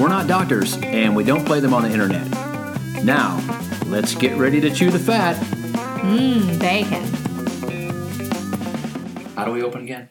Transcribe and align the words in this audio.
We're 0.00 0.08
not 0.08 0.26
doctors, 0.26 0.78
and 0.78 1.14
we 1.14 1.24
don't 1.24 1.44
play 1.44 1.60
them 1.60 1.74
on 1.74 1.82
the 1.82 1.90
internet. 1.90 2.26
Now, 3.04 3.38
let's 3.86 4.14
get 4.14 4.38
ready 4.38 4.58
to 4.62 4.70
chew 4.70 4.90
the 4.90 4.98
fat. 4.98 5.36
Mmm, 6.00 6.58
bacon. 6.58 7.04
How 9.36 9.44
do 9.44 9.52
we 9.52 9.62
open 9.62 9.82
again? 9.82 10.08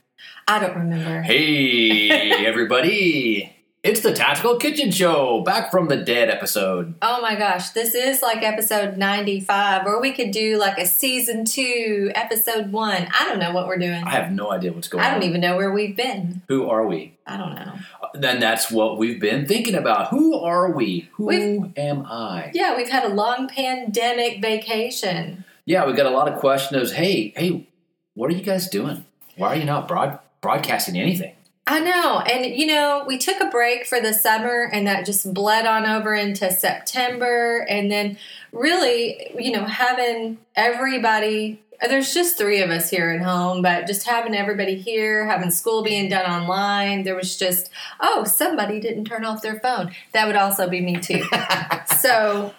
I 0.48 0.60
don't 0.60 0.78
remember. 0.78 1.24
Hey, 1.24 2.46
everybody! 2.46 3.56
It's 3.82 4.02
the 4.02 4.12
Tactical 4.14 4.58
Kitchen 4.58 4.92
Show, 4.92 5.42
back 5.42 5.72
from 5.72 5.88
the 5.88 5.96
dead 5.96 6.30
episode. 6.30 6.96
Oh 7.02 7.22
my 7.22 7.36
gosh, 7.36 7.70
this 7.70 7.96
is 7.96 8.22
like 8.22 8.44
episode 8.44 8.98
95, 8.98 9.86
or 9.88 10.02
we 10.02 10.12
could 10.12 10.32
do 10.32 10.58
like 10.58 10.78
a 10.78 10.86
season 10.86 11.46
two, 11.46 12.12
episode 12.14 12.74
one. 12.74 13.08
I 13.18 13.24
don't 13.30 13.40
know 13.40 13.54
what 13.54 13.68
we're 13.68 13.78
doing. 13.78 14.04
I 14.04 14.10
have 14.10 14.34
no 14.34 14.52
idea 14.52 14.74
what's 14.74 14.90
going 14.90 15.02
on. 15.06 15.10
I 15.10 15.14
don't 15.14 15.24
even 15.24 15.40
know 15.40 15.56
where 15.56 15.72
we've 15.72 15.96
been. 15.96 16.42
Who 16.50 16.68
are 16.70 16.86
we? 16.86 17.18
I 17.26 17.38
don't 17.38 17.56
know. 17.56 17.74
Uh, 18.04 18.08
then 18.16 18.42
that's 18.42 18.70
what 18.70 18.98
we've 18.98 19.20
been 19.22 19.48
thinking 19.48 19.76
about. 19.76 20.10
Who 20.10 20.38
are 20.38 20.70
we? 20.74 21.08
Who 21.14 21.28
We've- 21.28 21.72
am 21.78 22.06
I? 22.06 22.52
Yeah, 22.54 22.76
we've 22.76 22.90
had 22.90 23.06
a 23.06 23.14
long 23.14 23.48
pandemic 23.48 24.42
vacation. 24.42 25.46
Yeah, 25.64 25.86
we 25.88 25.94
got 25.94 26.06
a 26.06 26.10
lot 26.10 26.28
of 26.28 26.38
questions. 26.42 26.92
Hey, 26.92 27.32
hey, 27.38 27.66
what 28.14 28.30
are 28.30 28.34
you 28.36 28.44
guys 28.44 28.68
doing? 28.68 29.06
Why 29.38 29.54
are 29.54 29.56
you 29.56 29.64
not 29.66 29.88
broad- 29.88 30.20
broadcasting 30.42 31.00
anything? 31.00 31.34
I 31.70 31.80
know. 31.82 32.20
And, 32.22 32.46
you 32.58 32.66
know, 32.66 33.04
we 33.06 33.20
took 33.20 33.40
a 33.40 33.46
break 33.46 33.86
for 33.86 34.02
the 34.02 34.12
summer 34.12 34.68
and 34.74 34.88
that 34.88 35.06
just 35.06 35.32
bled 35.36 35.68
on 35.68 35.86
over 35.86 36.16
into 36.16 36.52
September. 36.52 37.64
And 37.70 37.92
then, 37.92 38.18
really, 38.52 39.32
you 39.38 39.52
know, 39.52 39.66
having 39.66 40.40
everybody, 40.56 41.62
there's 41.80 42.12
just 42.12 42.40
three 42.40 42.64
of 42.64 42.72
us 42.72 42.90
here 42.90 43.12
at 43.12 43.22
home, 43.22 43.62
but 43.62 43.86
just 43.86 44.08
having 44.08 44.34
everybody 44.34 44.78
here, 44.78 45.28
having 45.28 45.52
school 45.52 45.84
being 45.84 46.10
done 46.10 46.26
online, 46.26 47.04
there 47.04 47.16
was 47.16 47.38
just, 47.38 47.70
oh, 48.00 48.24
somebody 48.24 48.80
didn't 48.80 49.06
turn 49.06 49.24
off 49.24 49.44
their 49.44 49.60
phone. 49.60 49.92
That 50.14 50.26
would 50.26 50.36
also 50.36 50.68
be 50.68 50.82
me 50.82 50.96
too. 50.98 51.24
so, 52.00 52.52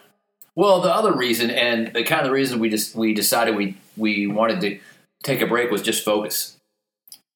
Well, 0.54 0.80
the 0.82 0.94
other 0.94 1.12
reason, 1.12 1.50
and 1.50 1.92
the 1.92 2.04
kind 2.04 2.20
of 2.20 2.28
the 2.28 2.32
reason 2.32 2.60
we 2.60 2.70
just 2.70 2.94
we 2.94 3.12
decided 3.12 3.56
we 3.56 3.76
we 3.96 4.28
wanted 4.28 4.60
to 4.60 4.78
take 5.24 5.40
a 5.40 5.48
break 5.48 5.72
was 5.72 5.82
just 5.82 6.04
focus. 6.04 6.59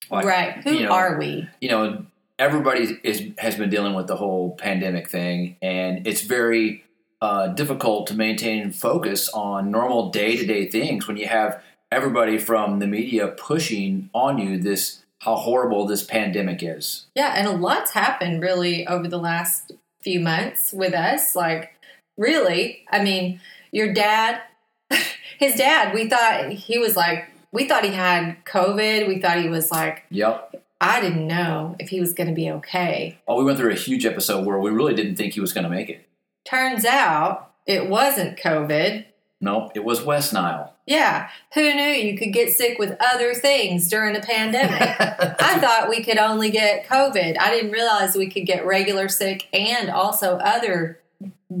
Like, 0.09 0.25
right. 0.25 0.63
Who 0.63 0.73
you 0.73 0.83
know, 0.83 0.91
are 0.91 1.17
we? 1.17 1.47
You 1.61 1.69
know, 1.69 2.05
everybody 2.39 2.99
is 3.03 3.23
has 3.37 3.55
been 3.55 3.69
dealing 3.69 3.93
with 3.93 4.07
the 4.07 4.15
whole 4.15 4.55
pandemic 4.55 5.09
thing, 5.09 5.57
and 5.61 6.05
it's 6.07 6.21
very 6.21 6.83
uh, 7.21 7.47
difficult 7.47 8.07
to 8.07 8.13
maintain 8.13 8.71
focus 8.71 9.29
on 9.29 9.71
normal 9.71 10.09
day 10.09 10.35
to 10.37 10.45
day 10.45 10.69
things 10.69 11.07
when 11.07 11.17
you 11.17 11.27
have 11.27 11.61
everybody 11.91 12.37
from 12.37 12.79
the 12.79 12.87
media 12.87 13.27
pushing 13.27 14.09
on 14.13 14.37
you 14.37 14.57
this 14.57 15.03
how 15.19 15.35
horrible 15.35 15.87
this 15.87 16.03
pandemic 16.03 16.61
is. 16.61 17.07
Yeah, 17.15 17.33
and 17.35 17.47
a 17.47 17.51
lot's 17.51 17.91
happened 17.91 18.41
really 18.41 18.85
over 18.85 19.07
the 19.07 19.17
last 19.17 19.71
few 20.01 20.19
months 20.19 20.71
with 20.71 20.93
us. 20.93 21.35
Like, 21.35 21.73
really, 22.15 22.85
I 22.91 23.03
mean, 23.03 23.41
your 23.71 23.91
dad, 23.91 24.41
his 25.39 25.55
dad, 25.55 25.95
we 25.95 26.07
thought 26.07 26.51
he 26.51 26.77
was 26.77 26.95
like, 26.95 27.29
we 27.55 27.67
thought 27.67 27.85
he 27.85 27.91
had 27.91 28.43
COVID. 28.45 29.07
We 29.07 29.19
thought 29.19 29.41
he 29.41 29.49
was 29.49 29.71
like, 29.71 30.03
Yep. 30.11 30.61
I 30.81 30.99
didn't 30.99 31.25
know 31.25 31.75
if 31.79 31.89
he 31.89 32.01
was 32.01 32.13
going 32.13 32.27
to 32.27 32.35
be 32.35 32.51
okay. 32.51 33.17
Oh, 33.27 33.37
we 33.37 33.45
went 33.45 33.57
through 33.57 33.71
a 33.71 33.75
huge 33.75 34.05
episode 34.05 34.45
where 34.45 34.59
we 34.59 34.69
really 34.69 34.93
didn't 34.93 35.15
think 35.15 35.33
he 35.33 35.39
was 35.39 35.53
going 35.53 35.63
to 35.63 35.69
make 35.69 35.89
it. 35.89 36.07
Turns 36.43 36.83
out 36.83 37.53
it 37.65 37.89
wasn't 37.89 38.37
COVID. 38.37 39.05
No, 39.39 39.71
it 39.73 39.85
was 39.85 40.03
West 40.03 40.33
Nile. 40.33 40.73
Yeah, 40.85 41.29
who 41.53 41.73
knew 41.73 41.83
you 41.83 42.17
could 42.17 42.33
get 42.33 42.51
sick 42.51 42.77
with 42.77 42.95
other 42.99 43.33
things 43.33 43.89
during 43.89 44.15
a 44.15 44.19
pandemic? 44.19 44.81
I 44.99 45.57
thought 45.59 45.89
we 45.89 46.03
could 46.03 46.17
only 46.17 46.51
get 46.51 46.85
COVID. 46.85 47.37
I 47.39 47.49
didn't 47.49 47.71
realize 47.71 48.15
we 48.15 48.29
could 48.29 48.45
get 48.45 48.65
regular 48.65 49.07
sick 49.07 49.47
and 49.53 49.89
also 49.89 50.37
other 50.37 50.99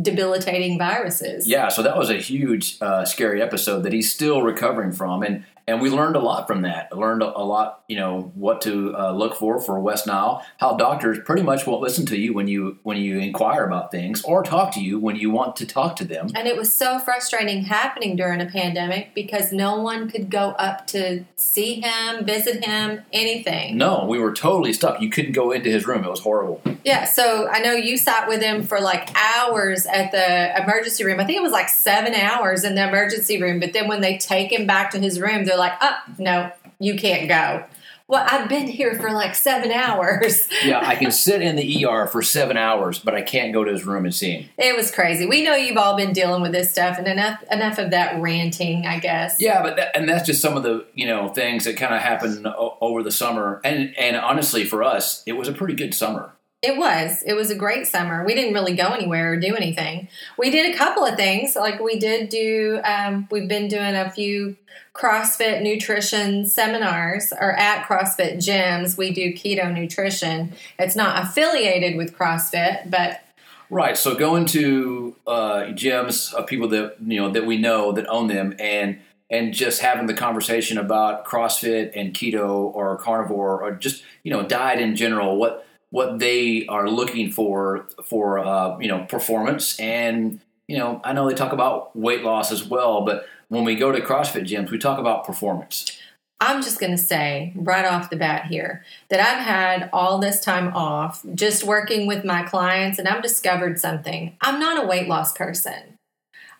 debilitating 0.01 0.77
viruses. 0.77 1.47
Yeah, 1.47 1.69
so 1.69 1.81
that 1.83 1.97
was 1.97 2.09
a 2.09 2.17
huge, 2.17 2.77
uh, 2.81 3.05
scary 3.05 3.41
episode 3.41 3.83
that 3.83 3.93
he's 3.93 4.11
still 4.11 4.41
recovering 4.41 4.91
from, 4.91 5.23
and 5.23 5.43
and 5.67 5.81
we 5.81 5.89
learned 5.89 6.15
a 6.15 6.19
lot 6.19 6.45
from 6.47 6.61
that. 6.61 6.89
I 6.91 6.95
learned 6.95 7.23
a, 7.23 7.43
lot, 7.43 7.83
you 7.87 7.95
know, 7.95 8.31
what 8.35 8.61
to 8.61 8.95
uh, 8.95 9.11
look 9.11 9.35
for 9.35 9.59
for 9.59 9.79
West 9.79 10.05
Nile. 10.05 10.45
How 10.59 10.75
doctors 10.75 11.17
pretty 11.25 11.41
much 11.41 11.65
won't 11.65 11.81
listen 11.81 12.05
to 12.07 12.17
you 12.17 12.33
when 12.33 12.47
you 12.47 12.77
when 12.83 12.97
you 12.97 13.17
inquire 13.19 13.65
about 13.65 13.91
things, 13.91 14.23
or 14.23 14.43
talk 14.43 14.73
to 14.73 14.81
you 14.81 14.99
when 14.99 15.15
you 15.15 15.31
want 15.31 15.55
to 15.57 15.65
talk 15.65 15.95
to 15.97 16.05
them. 16.05 16.29
And 16.35 16.47
it 16.47 16.55
was 16.55 16.71
so 16.71 16.99
frustrating 16.99 17.63
happening 17.63 18.15
during 18.15 18.41
a 18.41 18.45
pandemic 18.45 19.15
because 19.15 19.51
no 19.51 19.81
one 19.81 20.09
could 20.09 20.29
go 20.29 20.49
up 20.51 20.85
to 20.87 21.25
see 21.35 21.81
him, 21.81 22.25
visit 22.25 22.63
him, 22.63 23.01
anything. 23.11 23.77
No, 23.77 24.05
we 24.07 24.19
were 24.19 24.33
totally 24.33 24.73
stuck. 24.73 25.01
You 25.01 25.09
couldn't 25.09 25.33
go 25.33 25.51
into 25.51 25.69
his 25.69 25.87
room. 25.87 26.03
It 26.03 26.09
was 26.09 26.19
horrible. 26.19 26.61
Yeah, 26.83 27.05
so 27.05 27.47
I 27.47 27.59
know 27.61 27.73
you 27.73 27.97
sat 27.97 28.27
with 28.27 28.43
him 28.43 28.61
for 28.61 28.79
like 28.79 29.09
hours 29.15 29.87
at 29.87 30.11
the 30.11 30.61
emergency 30.61 31.03
room. 31.03 31.19
I 31.19 31.25
think 31.25 31.37
it 31.37 31.41
was 31.41 31.51
like 31.51 31.69
seven 31.69 32.13
hours 32.13 32.63
in 32.63 32.75
the 32.75 32.87
emergency 32.87 33.41
room. 33.41 33.59
But 33.59 33.73
then 33.73 33.87
when 33.87 34.01
they 34.01 34.19
take 34.19 34.51
him 34.51 34.67
back 34.67 34.91
to 34.91 34.99
his 34.99 35.19
room, 35.19 35.45
they're 35.45 35.54
like, 35.57 35.73
oh, 35.81 35.97
no, 36.17 36.51
you 36.79 36.95
can't 36.95 37.27
go. 37.27 37.65
Well, 38.07 38.23
I've 38.29 38.47
been 38.47 38.67
here 38.67 38.93
for 38.99 39.11
like 39.11 39.33
seven 39.33 39.71
hours. 39.71 40.47
Yeah, 40.63 40.79
I 40.79 40.95
can 40.95 41.11
sit 41.11 41.41
in 41.41 41.55
the 41.55 41.85
ER 41.85 42.05
for 42.07 42.21
seven 42.21 42.55
hours, 42.57 42.97
but 42.99 43.13
I 43.15 43.21
can't 43.21 43.51
go 43.53 43.63
to 43.63 43.71
his 43.71 43.83
room 43.85 44.05
and 44.05 44.13
see 44.13 44.31
him. 44.31 44.49
It 44.57 44.75
was 44.75 44.89
crazy. 44.91 45.25
We 45.25 45.43
know 45.43 45.55
you've 45.55 45.77
all 45.77 45.95
been 45.97 46.13
dealing 46.13 46.41
with 46.41 46.51
this 46.51 46.69
stuff, 46.71 46.97
and 46.97 47.07
enough 47.07 47.43
enough 47.51 47.77
of 47.79 47.91
that 47.91 48.19
ranting, 48.21 48.85
I 48.85 48.99
guess. 48.99 49.39
Yeah, 49.41 49.61
but 49.63 49.75
that, 49.77 49.95
and 49.97 50.07
that's 50.07 50.25
just 50.25 50.41
some 50.41 50.55
of 50.57 50.63
the 50.63 50.85
you 50.93 51.05
know 51.07 51.29
things 51.29 51.65
that 51.65 51.77
kind 51.77 51.93
of 51.93 52.01
happened 52.01 52.45
o- 52.47 52.77
over 52.81 53.01
the 53.03 53.11
summer, 53.11 53.59
and 53.63 53.95
and 53.97 54.15
honestly, 54.15 54.65
for 54.65 54.83
us, 54.83 55.23
it 55.25 55.33
was 55.33 55.47
a 55.47 55.53
pretty 55.53 55.73
good 55.75 55.93
summer. 55.93 56.31
It 56.65 56.77
was. 56.77 57.21
It 57.21 57.33
was 57.33 57.51
a 57.51 57.55
great 57.55 57.85
summer. 57.85 58.25
We 58.25 58.33
didn't 58.33 58.55
really 58.55 58.73
go 58.73 58.87
anywhere 58.87 59.33
or 59.33 59.39
do 59.39 59.55
anything. 59.55 60.07
We 60.35 60.49
did 60.49 60.73
a 60.73 60.75
couple 60.75 61.05
of 61.05 61.15
things. 61.15 61.55
Like 61.55 61.79
we 61.79 61.99
did 61.99 62.29
do, 62.29 62.81
um, 62.83 63.27
we've 63.29 63.47
been 63.47 63.67
doing 63.67 63.95
a 63.95 64.09
few 64.09 64.57
CrossFit 64.95 65.61
nutrition 65.61 66.47
seminars 66.47 67.31
or 67.39 67.51
at 67.51 67.85
CrossFit 67.85 68.37
gyms. 68.37 68.97
We 68.97 69.13
do 69.13 69.31
keto 69.31 69.71
nutrition. 69.71 70.53
It's 70.79 70.95
not 70.95 71.23
affiliated 71.23 71.97
with 71.97 72.17
CrossFit, 72.17 72.89
but 72.89 73.21
Right. 73.69 73.97
So 73.97 74.15
going 74.15 74.45
to 74.47 75.15
uh, 75.25 75.65
gyms 75.71 76.33
of 76.33 76.47
people 76.47 76.67
that 76.69 76.97
you 77.05 77.19
know 77.19 77.31
that 77.31 77.45
we 77.45 77.57
know 77.57 77.91
that 77.93 78.07
own 78.07 78.27
them, 78.27 78.55
and 78.59 78.99
and 79.29 79.53
just 79.55 79.81
having 79.81 80.05
the 80.05 80.13
conversation 80.13 80.77
about 80.77 81.25
CrossFit 81.25 81.91
and 81.95 82.13
keto 82.13 82.47
or 82.75 82.97
carnivore 82.97 83.63
or 83.63 83.71
just 83.71 84.03
you 84.23 84.31
know 84.31 84.43
diet 84.43 84.79
in 84.79 84.95
general, 84.95 85.37
what 85.37 85.64
what 85.95 86.19
they 86.19 86.65
are 86.67 86.89
looking 86.89 87.31
for 87.31 87.87
for 88.03 88.37
uh, 88.39 88.77
you 88.79 88.89
know 88.89 89.05
performance, 89.05 89.79
and 89.79 90.41
you 90.67 90.77
know 90.77 90.99
I 91.05 91.13
know 91.13 91.29
they 91.29 91.35
talk 91.35 91.53
about 91.53 91.95
weight 91.95 92.21
loss 92.21 92.51
as 92.51 92.65
well, 92.65 93.05
but 93.05 93.25
when 93.47 93.63
we 93.63 93.75
go 93.75 93.93
to 93.93 94.01
CrossFit 94.01 94.45
gyms, 94.45 94.71
we 94.71 94.77
talk 94.77 94.99
about 94.99 95.25
performance. 95.25 95.97
I'm 96.41 96.61
just 96.61 96.81
going 96.81 96.91
to 96.91 96.97
say 96.97 97.53
right 97.55 97.85
off 97.85 98.09
the 98.09 98.17
bat 98.17 98.47
here 98.47 98.83
that 99.09 99.21
I've 99.21 99.41
had 99.41 99.89
all 99.93 100.19
this 100.19 100.41
time 100.41 100.73
off 100.73 101.25
just 101.33 101.63
working 101.63 102.07
with 102.07 102.25
my 102.25 102.43
clients 102.43 102.99
and 102.99 103.07
I've 103.07 103.23
discovered 103.23 103.79
something. 103.79 104.35
I'm 104.41 104.59
not 104.59 104.83
a 104.83 104.85
weight 104.85 105.07
loss 105.07 105.31
person. 105.31 105.97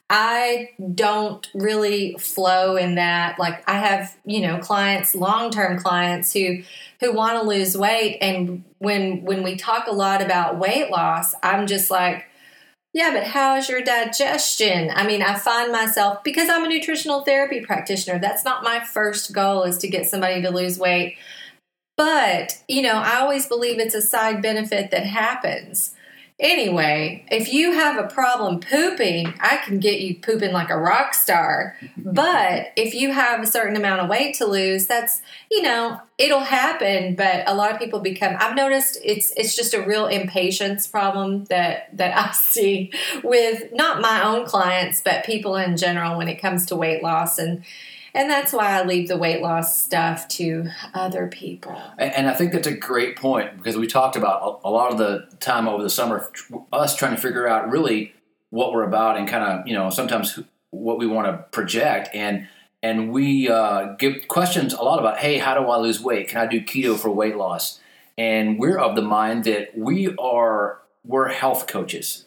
I 0.09 0.69
don't 0.93 1.49
really 1.53 2.15
flow 2.19 2.77
in 2.77 2.95
that 2.95 3.37
like 3.37 3.67
I 3.67 3.79
have, 3.79 4.15
you 4.23 4.41
know, 4.41 4.59
clients, 4.59 5.13
long-term 5.13 5.79
clients 5.79 6.31
who 6.31 6.61
who 6.99 7.13
want 7.13 7.41
to 7.41 7.47
lose 7.47 7.77
weight 7.77 8.17
and 8.21 8.63
when 8.79 9.23
when 9.23 9.43
we 9.43 9.55
talk 9.55 9.87
a 9.87 9.93
lot 9.93 10.21
about 10.21 10.57
weight 10.57 10.89
loss, 10.89 11.33
I'm 11.43 11.67
just 11.67 11.89
like 11.91 12.27
yeah, 12.95 13.11
but 13.11 13.25
how's 13.25 13.67
your 13.67 13.81
digestion? 13.81 14.89
I 14.89 15.05
mean, 15.05 15.21
I 15.21 15.35
find 15.35 15.69
myself 15.69 16.23
because 16.23 16.47
I'm 16.47 16.63
a 16.63 16.69
nutritional 16.69 17.25
therapy 17.25 17.59
practitioner, 17.59 18.19
that's 18.19 18.45
not 18.45 18.63
my 18.63 18.79
first 18.85 19.33
goal 19.33 19.63
is 19.63 19.77
to 19.79 19.89
get 19.89 20.05
somebody 20.05 20.41
to 20.41 20.49
lose 20.49 20.79
weight. 20.79 21.17
But, 21.97 22.61
you 22.69 22.81
know, 22.81 22.95
I 22.95 23.17
always 23.17 23.47
believe 23.47 23.79
it's 23.79 23.95
a 23.95 24.01
side 24.01 24.41
benefit 24.41 24.91
that 24.91 25.05
happens. 25.05 25.93
Anyway, 26.37 27.25
if 27.31 27.53
you 27.53 27.71
have 27.71 27.97
a 27.97 28.09
problem 28.09 28.59
pooping, 28.59 29.33
I 29.39 29.55
can 29.55 29.79
get 29.79 30.01
you 30.01 30.19
pooping 30.19 30.51
like 30.51 30.69
a 30.69 30.77
rock 30.77 31.13
star. 31.13 31.77
but 31.95 32.73
if 32.75 32.93
you 32.93 33.13
have 33.13 33.41
a 33.41 33.47
certain 33.47 33.77
amount 33.77 34.01
of 34.01 34.09
weight 34.09 34.35
to 34.35 34.45
lose, 34.45 34.85
that's, 34.85 35.21
you 35.49 35.61
know, 35.61 35.97
it'll 36.17 36.41
happen, 36.41 37.15
but 37.15 37.47
a 37.47 37.55
lot 37.55 37.71
of 37.71 37.79
people 37.79 38.01
become 38.01 38.35
I've 38.37 38.55
noticed 38.55 38.97
it's 39.03 39.31
it's 39.37 39.55
just 39.55 39.73
a 39.73 39.81
real 39.81 40.07
impatience 40.07 40.87
problem 40.87 41.45
that 41.45 41.95
that 41.95 42.17
I 42.17 42.31
see 42.33 42.91
with 43.23 43.71
not 43.71 44.01
my 44.01 44.21
own 44.21 44.45
clients, 44.45 45.01
but 45.01 45.25
people 45.25 45.55
in 45.55 45.77
general 45.77 46.17
when 46.17 46.27
it 46.27 46.41
comes 46.41 46.65
to 46.65 46.75
weight 46.75 47.01
loss 47.01 47.37
and 47.37 47.63
and 48.15 48.29
that's 48.29 48.53
why 48.53 48.79
I 48.79 48.85
leave 48.85 49.09
the 49.09 49.17
weight 49.17 49.41
loss 49.41 49.79
stuff 49.79 50.27
to 50.29 50.69
other 50.93 51.27
people. 51.27 51.79
And, 51.97 52.13
and 52.13 52.27
I 52.29 52.33
think 52.33 52.53
that's 52.53 52.67
a 52.67 52.75
great 52.75 53.17
point 53.17 53.57
because 53.57 53.75
we 53.75 53.87
talked 53.87 54.15
about 54.15 54.61
a, 54.63 54.69
a 54.69 54.71
lot 54.71 54.91
of 54.91 54.97
the 54.97 55.27
time 55.39 55.67
over 55.67 55.83
the 55.83 55.89
summer, 55.89 56.31
us 56.71 56.95
trying 56.95 57.15
to 57.15 57.21
figure 57.21 57.47
out 57.47 57.69
really 57.69 58.13
what 58.49 58.71
we're 58.71 58.83
about 58.83 59.17
and 59.17 59.27
kind 59.27 59.43
of, 59.43 59.67
you 59.67 59.73
know, 59.73 59.89
sometimes 59.89 60.39
what 60.71 60.97
we 60.97 61.05
want 61.05 61.27
to 61.27 61.43
project. 61.51 62.09
And 62.13 62.47
and 62.81 63.11
we 63.11 63.49
uh, 63.49 63.95
get 63.97 64.27
questions 64.27 64.73
a 64.73 64.81
lot 64.81 64.99
about, 64.99 65.17
hey, 65.17 65.39
how 65.39 65.55
do 65.55 65.67
I 65.69 65.77
lose 65.77 65.99
weight? 65.99 66.27
Can 66.29 66.39
I 66.39 66.45
do 66.45 66.61
keto 66.61 66.97
for 66.97 67.09
weight 67.09 67.35
loss? 67.35 67.79
And 68.17 68.59
we're 68.59 68.77
of 68.77 68.95
the 68.95 69.01
mind 69.01 69.43
that 69.43 69.77
we 69.77 70.15
are 70.17 70.79
we're 71.03 71.29
health 71.29 71.67
coaches. 71.67 72.24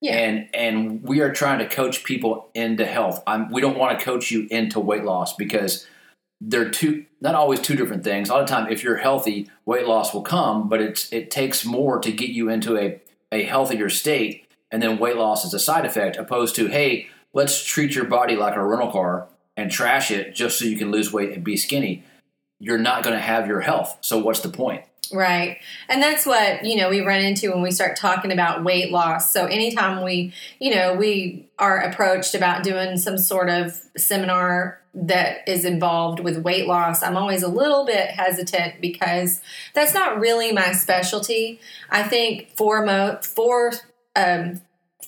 Yeah. 0.00 0.16
And 0.16 0.48
and 0.54 1.02
we 1.02 1.20
are 1.20 1.32
trying 1.32 1.58
to 1.58 1.68
coach 1.68 2.04
people 2.04 2.48
into 2.54 2.86
health. 2.86 3.22
I'm, 3.26 3.50
we 3.50 3.60
don't 3.60 3.76
want 3.76 3.98
to 3.98 4.04
coach 4.04 4.30
you 4.30 4.46
into 4.50 4.80
weight 4.80 5.04
loss 5.04 5.36
because 5.36 5.86
they're 6.40 6.70
two 6.70 7.04
not 7.20 7.34
always 7.34 7.60
two 7.60 7.76
different 7.76 8.02
things. 8.02 8.30
A 8.30 8.32
lot 8.32 8.42
of 8.42 8.48
time, 8.48 8.70
if 8.72 8.82
you're 8.82 8.96
healthy, 8.96 9.48
weight 9.66 9.86
loss 9.86 10.14
will 10.14 10.22
come, 10.22 10.68
but 10.68 10.80
it's 10.80 11.12
it 11.12 11.30
takes 11.30 11.64
more 11.66 11.98
to 11.98 12.10
get 12.10 12.30
you 12.30 12.48
into 12.48 12.78
a 12.78 13.00
a 13.30 13.44
healthier 13.44 13.90
state, 13.90 14.46
and 14.70 14.82
then 14.82 14.98
weight 14.98 15.16
loss 15.16 15.44
is 15.44 15.52
a 15.52 15.60
side 15.60 15.84
effect. 15.84 16.16
Opposed 16.16 16.56
to 16.56 16.68
hey, 16.68 17.08
let's 17.34 17.62
treat 17.62 17.94
your 17.94 18.06
body 18.06 18.36
like 18.36 18.56
a 18.56 18.64
rental 18.64 18.90
car 18.90 19.28
and 19.56 19.70
trash 19.70 20.10
it 20.10 20.34
just 20.34 20.58
so 20.58 20.64
you 20.64 20.78
can 20.78 20.90
lose 20.90 21.12
weight 21.12 21.32
and 21.32 21.44
be 21.44 21.56
skinny. 21.56 22.04
You're 22.58 22.78
not 22.78 23.02
going 23.02 23.16
to 23.16 23.22
have 23.22 23.46
your 23.46 23.60
health. 23.60 23.98
So 24.00 24.18
what's 24.18 24.40
the 24.40 24.48
point? 24.48 24.84
Right. 25.12 25.58
And 25.88 26.02
that's 26.02 26.24
what, 26.24 26.64
you 26.64 26.76
know, 26.76 26.88
we 26.88 27.00
run 27.00 27.20
into 27.20 27.50
when 27.50 27.62
we 27.62 27.72
start 27.72 27.96
talking 27.96 28.30
about 28.30 28.62
weight 28.62 28.92
loss. 28.92 29.32
So 29.32 29.46
anytime 29.46 30.04
we, 30.04 30.32
you 30.60 30.74
know, 30.74 30.94
we 30.94 31.48
are 31.58 31.78
approached 31.78 32.34
about 32.34 32.62
doing 32.62 32.96
some 32.96 33.18
sort 33.18 33.48
of 33.48 33.80
seminar 33.96 34.80
that 34.94 35.48
is 35.48 35.64
involved 35.64 36.20
with 36.20 36.38
weight 36.38 36.66
loss, 36.66 37.02
I'm 37.02 37.16
always 37.16 37.42
a 37.42 37.48
little 37.48 37.84
bit 37.84 38.10
hesitant 38.10 38.80
because 38.80 39.40
that's 39.74 39.94
not 39.94 40.20
really 40.20 40.52
my 40.52 40.72
specialty. 40.72 41.60
I 41.90 42.02
think 42.04 42.50
for 42.56 42.84
mo- 42.84 43.18
for 43.22 43.72
um, 44.14 44.60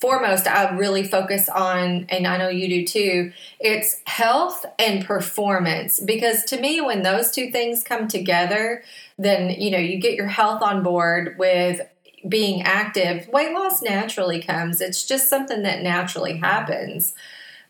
foremost, 0.02 0.48
I 0.48 0.76
really 0.76 1.04
focus 1.04 1.48
on, 1.48 2.06
and 2.08 2.26
I 2.26 2.36
know 2.36 2.48
you 2.48 2.68
do 2.68 2.84
too, 2.84 3.32
it's 3.60 4.00
health 4.04 4.66
and 4.76 5.04
performance. 5.04 6.00
Because 6.00 6.44
to 6.46 6.60
me, 6.60 6.80
when 6.80 7.02
those 7.02 7.30
two 7.30 7.52
things 7.52 7.84
come 7.84 8.08
together, 8.08 8.82
then 9.18 9.50
you 9.50 9.70
know 9.70 9.78
you 9.78 9.98
get 9.98 10.14
your 10.14 10.26
health 10.26 10.62
on 10.62 10.82
board 10.82 11.36
with 11.38 11.80
being 12.28 12.62
active 12.62 13.28
weight 13.32 13.52
loss 13.52 13.82
naturally 13.82 14.40
comes 14.40 14.80
it's 14.80 15.04
just 15.04 15.28
something 15.28 15.62
that 15.62 15.82
naturally 15.82 16.38
happens 16.38 17.14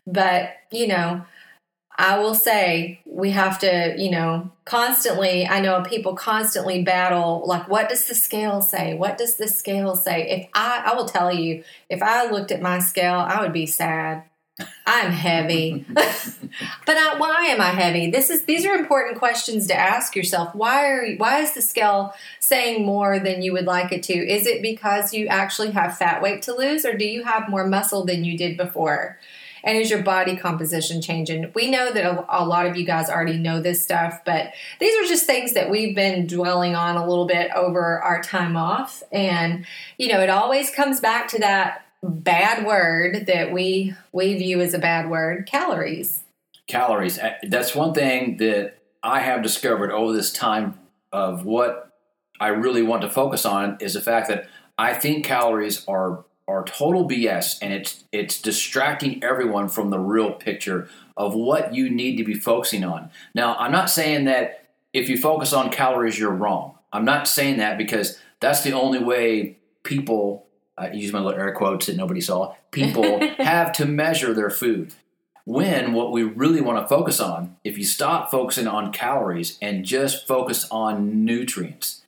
but 0.05 0.57
you 0.71 0.87
know 0.87 1.25
I 1.95 2.17
will 2.17 2.33
say 2.33 3.01
we 3.05 3.31
have 3.31 3.59
to, 3.59 3.93
you 3.97 4.09
know, 4.09 4.51
constantly, 4.65 5.45
I 5.45 5.61
know 5.61 5.83
people 5.83 6.15
constantly 6.15 6.81
battle 6.81 7.43
like, 7.45 7.69
what 7.69 7.87
does 7.89 8.07
the 8.07 8.15
scale 8.15 8.61
say? 8.61 8.95
What 8.95 9.17
does 9.17 9.35
the 9.35 9.47
scale 9.47 9.95
say? 9.95 10.27
If 10.29 10.49
I, 10.55 10.83
I 10.85 10.95
will 10.95 11.05
tell 11.05 11.31
you, 11.31 11.63
if 11.89 12.01
I 12.01 12.29
looked 12.31 12.51
at 12.51 12.61
my 12.61 12.79
scale, 12.79 13.15
I 13.15 13.41
would 13.41 13.53
be 13.53 13.67
sad. 13.67 14.23
I'm 14.85 15.11
heavy. 15.11 15.85
but 15.93 16.97
I, 16.97 17.15
why 17.17 17.47
am 17.47 17.59
I 17.59 17.69
heavy? 17.69 18.11
This 18.11 18.29
is 18.29 18.43
these 18.43 18.65
are 18.65 18.75
important 18.75 19.17
questions 19.17 19.67
to 19.67 19.75
ask 19.75 20.15
yourself. 20.15 20.53
Why 20.53 20.89
are 20.91 21.03
you, 21.03 21.17
why 21.17 21.39
is 21.39 21.53
the 21.53 21.61
scale 21.61 22.13
saying 22.39 22.85
more 22.85 23.17
than 23.19 23.41
you 23.41 23.53
would 23.53 23.65
like 23.65 23.91
it 23.91 24.03
to? 24.03 24.13
Is 24.13 24.45
it 24.45 24.61
because 24.61 25.13
you 25.13 25.27
actually 25.27 25.71
have 25.71 25.97
fat 25.97 26.21
weight 26.21 26.43
to 26.43 26.55
lose 26.55 26.85
or 26.85 26.95
do 26.95 27.05
you 27.05 27.23
have 27.23 27.49
more 27.49 27.65
muscle 27.65 28.05
than 28.05 28.23
you 28.23 28.37
did 28.37 28.55
before? 28.57 29.17
And 29.63 29.77
is 29.77 29.89
your 29.89 30.03
body 30.03 30.35
composition 30.35 31.01
changing? 31.01 31.49
We 31.55 31.71
know 31.71 31.91
that 31.91 32.05
a, 32.05 32.25
a 32.29 32.43
lot 32.43 32.65
of 32.65 32.75
you 32.75 32.85
guys 32.85 33.09
already 33.09 33.37
know 33.37 33.61
this 33.61 33.81
stuff, 33.81 34.19
but 34.25 34.53
these 34.79 34.93
are 34.93 35.07
just 35.07 35.25
things 35.25 35.53
that 35.53 35.71
we've 35.71 35.95
been 35.95 36.27
dwelling 36.27 36.75
on 36.75 36.97
a 36.97 37.07
little 37.07 37.25
bit 37.25 37.49
over 37.55 38.01
our 38.01 38.21
time 38.21 38.57
off. 38.57 39.01
And, 39.11 39.65
you 39.97 40.09
know, 40.09 40.19
it 40.19 40.29
always 40.29 40.69
comes 40.69 40.99
back 40.99 41.29
to 41.29 41.39
that 41.39 41.82
bad 42.03 42.65
word 42.65 43.25
that 43.27 43.51
we 43.51 43.95
we 44.11 44.37
view 44.37 44.59
as 44.61 44.73
a 44.73 44.79
bad 44.79 45.09
word 45.09 45.47
calories. 45.47 46.23
Calories. 46.67 47.19
That's 47.43 47.73
one 47.73 47.93
thing 47.93 48.37
that 48.37 48.77
i 49.01 49.19
have 49.19 49.41
discovered 49.41 49.91
over 49.91 50.13
this 50.13 50.31
time 50.31 50.79
of 51.11 51.45
what 51.45 51.91
i 52.39 52.47
really 52.47 52.81
want 52.81 53.01
to 53.01 53.09
focus 53.09 53.45
on 53.45 53.77
is 53.79 53.93
the 53.93 54.01
fact 54.01 54.27
that 54.27 54.47
i 54.77 54.93
think 54.93 55.25
calories 55.25 55.85
are 55.87 56.25
are 56.47 56.63
total 56.63 57.07
bs 57.07 57.57
and 57.61 57.73
it's 57.73 58.03
it's 58.11 58.41
distracting 58.41 59.23
everyone 59.23 59.67
from 59.67 59.89
the 59.89 59.99
real 59.99 60.31
picture 60.31 60.89
of 61.15 61.33
what 61.33 61.73
you 61.73 61.89
need 61.89 62.17
to 62.17 62.23
be 62.23 62.33
focusing 62.33 62.83
on. 62.83 63.09
Now 63.33 63.55
i'm 63.55 63.71
not 63.71 63.89
saying 63.89 64.25
that 64.25 64.65
if 64.93 65.09
you 65.09 65.17
focus 65.17 65.53
on 65.53 65.69
calories 65.69 66.17
you're 66.17 66.31
wrong. 66.31 66.77
I'm 66.91 67.05
not 67.05 67.27
saying 67.27 67.57
that 67.57 67.77
because 67.77 68.19
that's 68.39 68.61
the 68.61 68.73
only 68.73 68.99
way 68.99 69.57
people 69.83 70.47
I 70.77 70.91
use 70.91 71.13
my 71.13 71.19
little 71.19 71.39
air 71.39 71.53
quotes 71.53 71.85
that 71.85 71.95
nobody 71.97 72.21
saw, 72.21 72.55
people 72.71 73.19
have 73.37 73.71
to 73.73 73.85
measure 73.85 74.33
their 74.33 74.49
food. 74.49 74.93
When 75.45 75.93
what 75.93 76.11
we 76.11 76.23
really 76.23 76.61
want 76.61 76.81
to 76.83 76.87
focus 76.87 77.19
on, 77.19 77.57
if 77.63 77.77
you 77.77 77.83
stop 77.83 78.31
focusing 78.31 78.67
on 78.67 78.93
calories 78.93 79.57
and 79.61 79.85
just 79.85 80.25
focus 80.25 80.65
on 80.71 81.25
nutrients, 81.25 82.03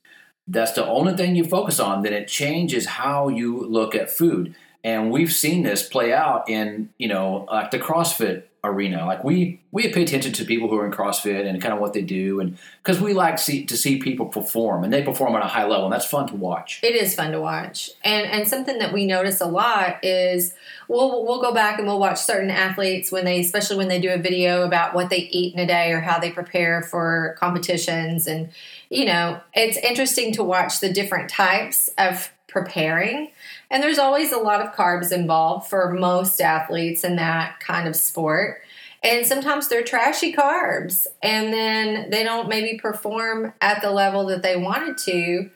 that's 0.48 0.72
the 0.72 0.86
only 0.86 1.14
thing 1.16 1.36
you 1.36 1.44
focus 1.44 1.78
on, 1.78 2.02
then 2.02 2.12
it 2.12 2.28
changes 2.28 2.86
how 2.86 3.28
you 3.28 3.60
look 3.60 3.94
at 3.94 4.10
food. 4.10 4.54
And 4.86 5.10
we've 5.10 5.32
seen 5.32 5.64
this 5.64 5.88
play 5.88 6.12
out 6.12 6.48
in, 6.48 6.90
you 6.96 7.08
know, 7.08 7.48
like 7.50 7.72
the 7.72 7.78
CrossFit 7.80 8.44
arena. 8.62 9.04
Like 9.04 9.24
we 9.24 9.60
we 9.72 9.92
pay 9.92 10.04
attention 10.04 10.32
to 10.34 10.44
people 10.44 10.68
who 10.68 10.78
are 10.78 10.86
in 10.86 10.92
CrossFit 10.92 11.44
and 11.44 11.60
kind 11.60 11.74
of 11.74 11.80
what 11.80 11.92
they 11.92 12.02
do, 12.02 12.38
and 12.38 12.56
because 12.84 13.00
we 13.00 13.12
like 13.12 13.40
see, 13.40 13.64
to 13.66 13.76
see 13.76 13.98
people 13.98 14.26
perform, 14.26 14.84
and 14.84 14.92
they 14.92 15.02
perform 15.02 15.34
on 15.34 15.42
a 15.42 15.48
high 15.48 15.66
level, 15.66 15.86
and 15.86 15.92
that's 15.92 16.06
fun 16.06 16.28
to 16.28 16.36
watch. 16.36 16.78
It 16.84 16.94
is 16.94 17.16
fun 17.16 17.32
to 17.32 17.40
watch, 17.40 17.90
and 18.04 18.30
and 18.30 18.46
something 18.46 18.78
that 18.78 18.92
we 18.92 19.06
notice 19.06 19.40
a 19.40 19.46
lot 19.46 20.04
is 20.04 20.54
we'll 20.86 21.24
we'll 21.24 21.40
go 21.40 21.52
back 21.52 21.80
and 21.80 21.88
we'll 21.88 21.98
watch 21.98 22.20
certain 22.20 22.50
athletes 22.50 23.10
when 23.10 23.24
they, 23.24 23.40
especially 23.40 23.78
when 23.78 23.88
they 23.88 24.00
do 24.00 24.10
a 24.10 24.18
video 24.18 24.62
about 24.62 24.94
what 24.94 25.10
they 25.10 25.18
eat 25.32 25.52
in 25.52 25.58
a 25.58 25.66
day 25.66 25.90
or 25.90 26.00
how 26.00 26.20
they 26.20 26.30
prepare 26.30 26.82
for 26.82 27.34
competitions, 27.40 28.28
and 28.28 28.50
you 28.88 29.04
know 29.04 29.40
it's 29.52 29.78
interesting 29.78 30.32
to 30.34 30.44
watch 30.44 30.78
the 30.78 30.92
different 30.92 31.28
types 31.28 31.90
of 31.98 32.30
preparing. 32.46 33.30
And 33.70 33.82
there's 33.82 33.98
always 33.98 34.32
a 34.32 34.38
lot 34.38 34.60
of 34.60 34.74
carbs 34.74 35.12
involved 35.12 35.68
for 35.68 35.92
most 35.92 36.40
athletes 36.40 37.04
in 37.04 37.16
that 37.16 37.60
kind 37.60 37.88
of 37.88 37.96
sport. 37.96 38.62
And 39.02 39.26
sometimes 39.26 39.68
they're 39.68 39.84
trashy 39.84 40.32
carbs, 40.32 41.06
and 41.22 41.52
then 41.52 42.10
they 42.10 42.24
don't 42.24 42.48
maybe 42.48 42.78
perform 42.78 43.52
at 43.60 43.82
the 43.82 43.90
level 43.90 44.26
that 44.26 44.42
they 44.42 44.56
wanted 44.56 44.98
to. 44.98 45.50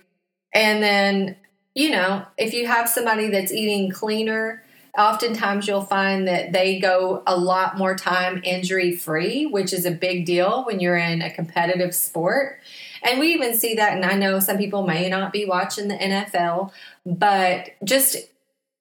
And 0.55 0.83
then, 0.83 1.37
you 1.75 1.91
know, 1.91 2.27
if 2.37 2.53
you 2.53 2.67
have 2.67 2.89
somebody 2.89 3.29
that's 3.29 3.53
eating 3.53 3.91
cleaner, 3.91 4.63
oftentimes 4.97 5.67
you'll 5.67 5.85
find 5.85 6.29
that 6.29 6.53
they 6.53 6.79
go 6.79 7.23
a 7.27 7.37
lot 7.37 7.79
more 7.79 7.97
time 7.97 8.41
injury 8.45 8.95
free, 8.95 9.47
which 9.47 9.73
is 9.73 9.85
a 9.85 9.91
big 9.91 10.27
deal 10.27 10.65
when 10.65 10.81
you're 10.81 10.97
in 10.97 11.23
a 11.23 11.33
competitive 11.33 11.95
sport. 11.95 12.59
And 13.03 13.21
we 13.21 13.33
even 13.35 13.57
see 13.57 13.75
that, 13.75 13.95
and 13.95 14.05
I 14.05 14.15
know 14.15 14.41
some 14.41 14.59
people 14.59 14.87
may 14.87 15.09
not 15.09 15.33
be 15.33 15.45
watching 15.45 15.89
the 15.89 15.97
NFL, 15.97 16.73
but 17.05 17.71
just 17.85 18.17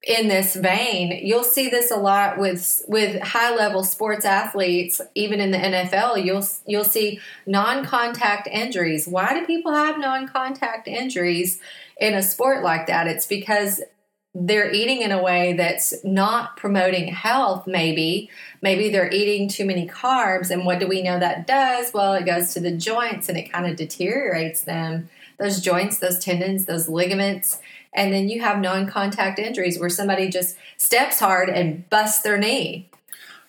in 0.04 0.30
this 0.30 0.56
vein, 0.56 1.26
you'll 1.26 1.44
see 1.44 1.70
this 1.70 1.92
a 1.92 1.98
lot 1.98 2.40
with 2.40 2.84
with 2.88 3.22
high 3.22 3.54
level 3.56 3.84
sports 3.84 4.26
athletes, 4.26 5.02
even 5.14 5.42
in 5.42 5.52
the 5.52 5.58
NFL. 5.58 6.24
You'll 6.24 6.46
you'll 6.66 6.86
see 6.86 7.20
non 7.46 7.86
contact 7.86 8.48
injuries. 8.48 9.08
Why 9.08 9.34
do 9.34 9.46
people 9.46 9.74
have 9.74 10.00
non 10.00 10.28
contact 10.28 10.88
injuries 10.88 11.60
in 12.00 12.14
a 12.14 12.24
sport 12.24 12.64
like 12.64 12.88
that? 12.88 13.08
It's 13.08 13.26
because 13.26 13.82
they're 14.40 14.72
eating 14.72 15.02
in 15.02 15.12
a 15.12 15.22
way 15.22 15.54
that's 15.54 15.94
not 16.06 16.56
promoting 16.56 17.10
health 17.10 17.68
maybe. 17.68 18.30
Maybe 18.62 18.90
they're 18.90 19.12
eating 19.12 19.50
too 19.50 19.66
many 19.66 19.86
carbs 19.86 20.50
and 20.50 20.66
what 20.66 20.80
do 20.80 20.88
we 20.88 21.02
know 21.04 21.20
that 21.20 21.46
does? 21.46 21.94
Well 21.94 22.14
it 22.14 22.26
goes 22.26 22.54
to 22.54 22.62
the 22.62 22.72
joints 22.72 23.28
and 23.28 23.38
it 23.38 23.52
kind 23.52 23.68
of 23.68 23.76
deteriorates 23.76 24.62
them. 24.62 25.10
Those 25.38 25.60
joints 25.60 26.00
those 26.00 26.20
tendons 26.20 26.66
those 26.66 26.88
ligaments. 26.88 27.60
And 27.94 28.14
then 28.14 28.30
you 28.30 28.40
have 28.42 28.60
non-contact 28.60 29.40
injuries 29.40 29.78
where 29.78 29.90
somebody 29.90 30.30
just 30.30 30.56
steps 30.78 31.20
hard 31.20 31.50
and 31.50 31.90
busts 31.90 32.22
their 32.22 32.38
knee. 32.38 32.90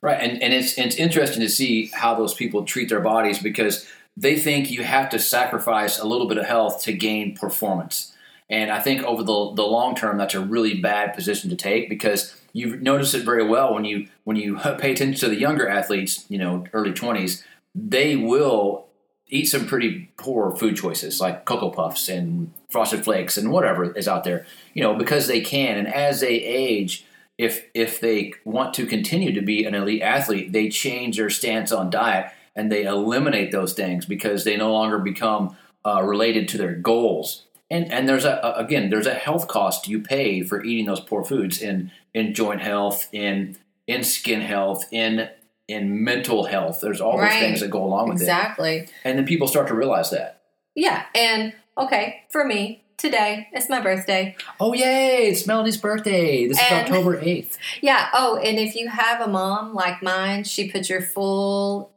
Right 0.01 0.21
and, 0.21 0.43
and 0.43 0.53
it's, 0.53 0.77
it's 0.77 0.97
interesting 0.97 1.41
to 1.41 1.49
see 1.49 1.87
how 1.95 2.17
those 2.17 2.35
people 2.35 2.65
treat 2.65 2.89
their 2.89 3.01
bodies 3.01 3.39
because 3.39 3.87
they 4.17 4.37
think 4.37 4.73
you 4.73 4.83
have 4.83 5.09
to 5.11 5.21
sacrifice 5.21 6.01
a 6.01 6.07
little 6.07 6.27
bit 6.27 6.37
of 6.37 6.47
health 6.47 6.83
to 6.83 6.93
gain 6.93 7.37
performance 7.37 8.13
And 8.51 8.71
I 8.71 8.81
think 8.81 9.03
over 9.05 9.23
the 9.23 9.53
the 9.55 9.63
long 9.63 9.95
term, 9.95 10.19
that's 10.19 10.35
a 10.35 10.41
really 10.41 10.81
bad 10.81 11.15
position 11.15 11.49
to 11.51 11.57
take 11.57 11.89
because 11.89 12.37
you 12.53 12.77
notice 12.77 13.15
it 13.15 13.25
very 13.25 13.47
well 13.47 13.73
when 13.73 13.85
you 13.85 14.09
when 14.25 14.37
you 14.37 14.57
pay 14.79 14.93
attention 14.93 15.15
to 15.15 15.29
the 15.29 15.41
younger 15.41 15.69
athletes, 15.69 16.27
you 16.29 16.39
know, 16.39 16.65
early 16.73 16.93
twenties, 16.93 17.45
they 17.75 18.17
will 18.17 18.87
eat 19.29 19.47
some 19.47 19.67
pretty 19.67 20.11
poor 20.17 20.55
food 20.57 20.77
choices 20.77 21.21
like 21.21 21.45
cocoa 21.45 21.71
puffs 21.71 22.09
and 22.09 22.53
frosted 22.69 23.05
flakes 23.05 23.37
and 23.37 23.53
whatever 23.53 23.93
is 23.97 24.09
out 24.09 24.25
there, 24.25 24.45
you 24.75 24.83
know, 24.83 24.95
because 24.95 25.29
they 25.29 25.41
can. 25.41 25.79
And 25.79 25.87
as 25.87 26.21
they 26.21 26.35
age, 26.43 27.07
if 27.39 27.67
if 27.73 28.01
they 28.01 28.35
want 28.45 28.75
to 28.75 28.87
continue 28.87 29.33
to 29.33 29.41
be 29.41 29.65
an 29.65 29.75
elite 29.75 30.03
athlete, 30.03 30.53
they 30.53 30.69
change 30.69 31.17
their 31.17 31.31
stance 31.31 31.71
on 31.71 31.89
diet 31.89 32.33
and 32.57 32.71
they 32.71 32.85
eliminate 32.85 33.53
those 33.53 33.73
things 33.73 34.05
because 34.05 34.45
they 34.45 34.57
no 34.57 34.73
longer 34.73 34.99
become 34.99 35.57
uh, 35.87 36.03
related 36.03 36.49
to 36.49 36.59
their 36.59 36.75
goals. 36.75 37.47
And 37.71 37.93
and 37.93 38.09
there's 38.09 38.25
a 38.25 38.41
again 38.57 38.91
there's 38.91 39.07
a 39.07 39.15
health 39.15 39.47
cost 39.47 39.87
you 39.89 40.01
pay 40.01 40.43
for 40.43 40.63
eating 40.65 40.87
those 40.87 41.01
poor 41.01 41.25
foods 41.25 41.61
in 41.63 41.91
in 42.15 42.35
joint 42.35 42.61
health, 42.63 43.09
in 43.13 43.57
in 43.87 44.03
skin 44.03 44.41
health, 44.41 44.87
in 44.91 45.29
in 45.69 46.03
mental 46.03 46.45
health. 46.47 46.81
There's 46.81 47.01
all 47.01 47.17
Right. 47.17 47.31
those 47.31 47.39
things 47.41 47.61
that 47.61 47.71
go 47.71 47.85
along 47.85 48.09
with 48.09 48.19
it. 48.21 48.25
Exactly. 48.25 48.89
and 49.05 49.17
then 49.17 49.25
people 49.25 49.47
start 49.47 49.69
to 49.69 49.75
realize 49.75 50.11
that. 50.11 50.43
Yeah. 50.75 51.05
And 51.15 51.53
okay, 51.79 52.23
for 52.31 52.45
me, 52.45 52.83
today 52.97 53.47
it's 53.53 53.69
my 53.69 53.81
birthday. 53.81 54.35
Oh 54.59 54.73
yay! 54.75 55.29
It's 55.29 55.47
Melody's 55.47 55.77
birthday. 55.77 56.49
This 56.49 56.59
is 56.59 56.73
October 56.73 57.21
eighth. 57.23 57.57
Yeah. 57.81 58.09
Oh, 58.13 58.37
and 58.39 58.59
if 58.59 58.75
you 58.75 58.89
have 58.89 59.21
a 59.21 59.29
mom 59.29 59.75
like 59.75 60.03
mine, 60.03 60.43
she 60.43 60.69
puts 60.73 60.91
your 60.91 61.03
full 61.03 61.93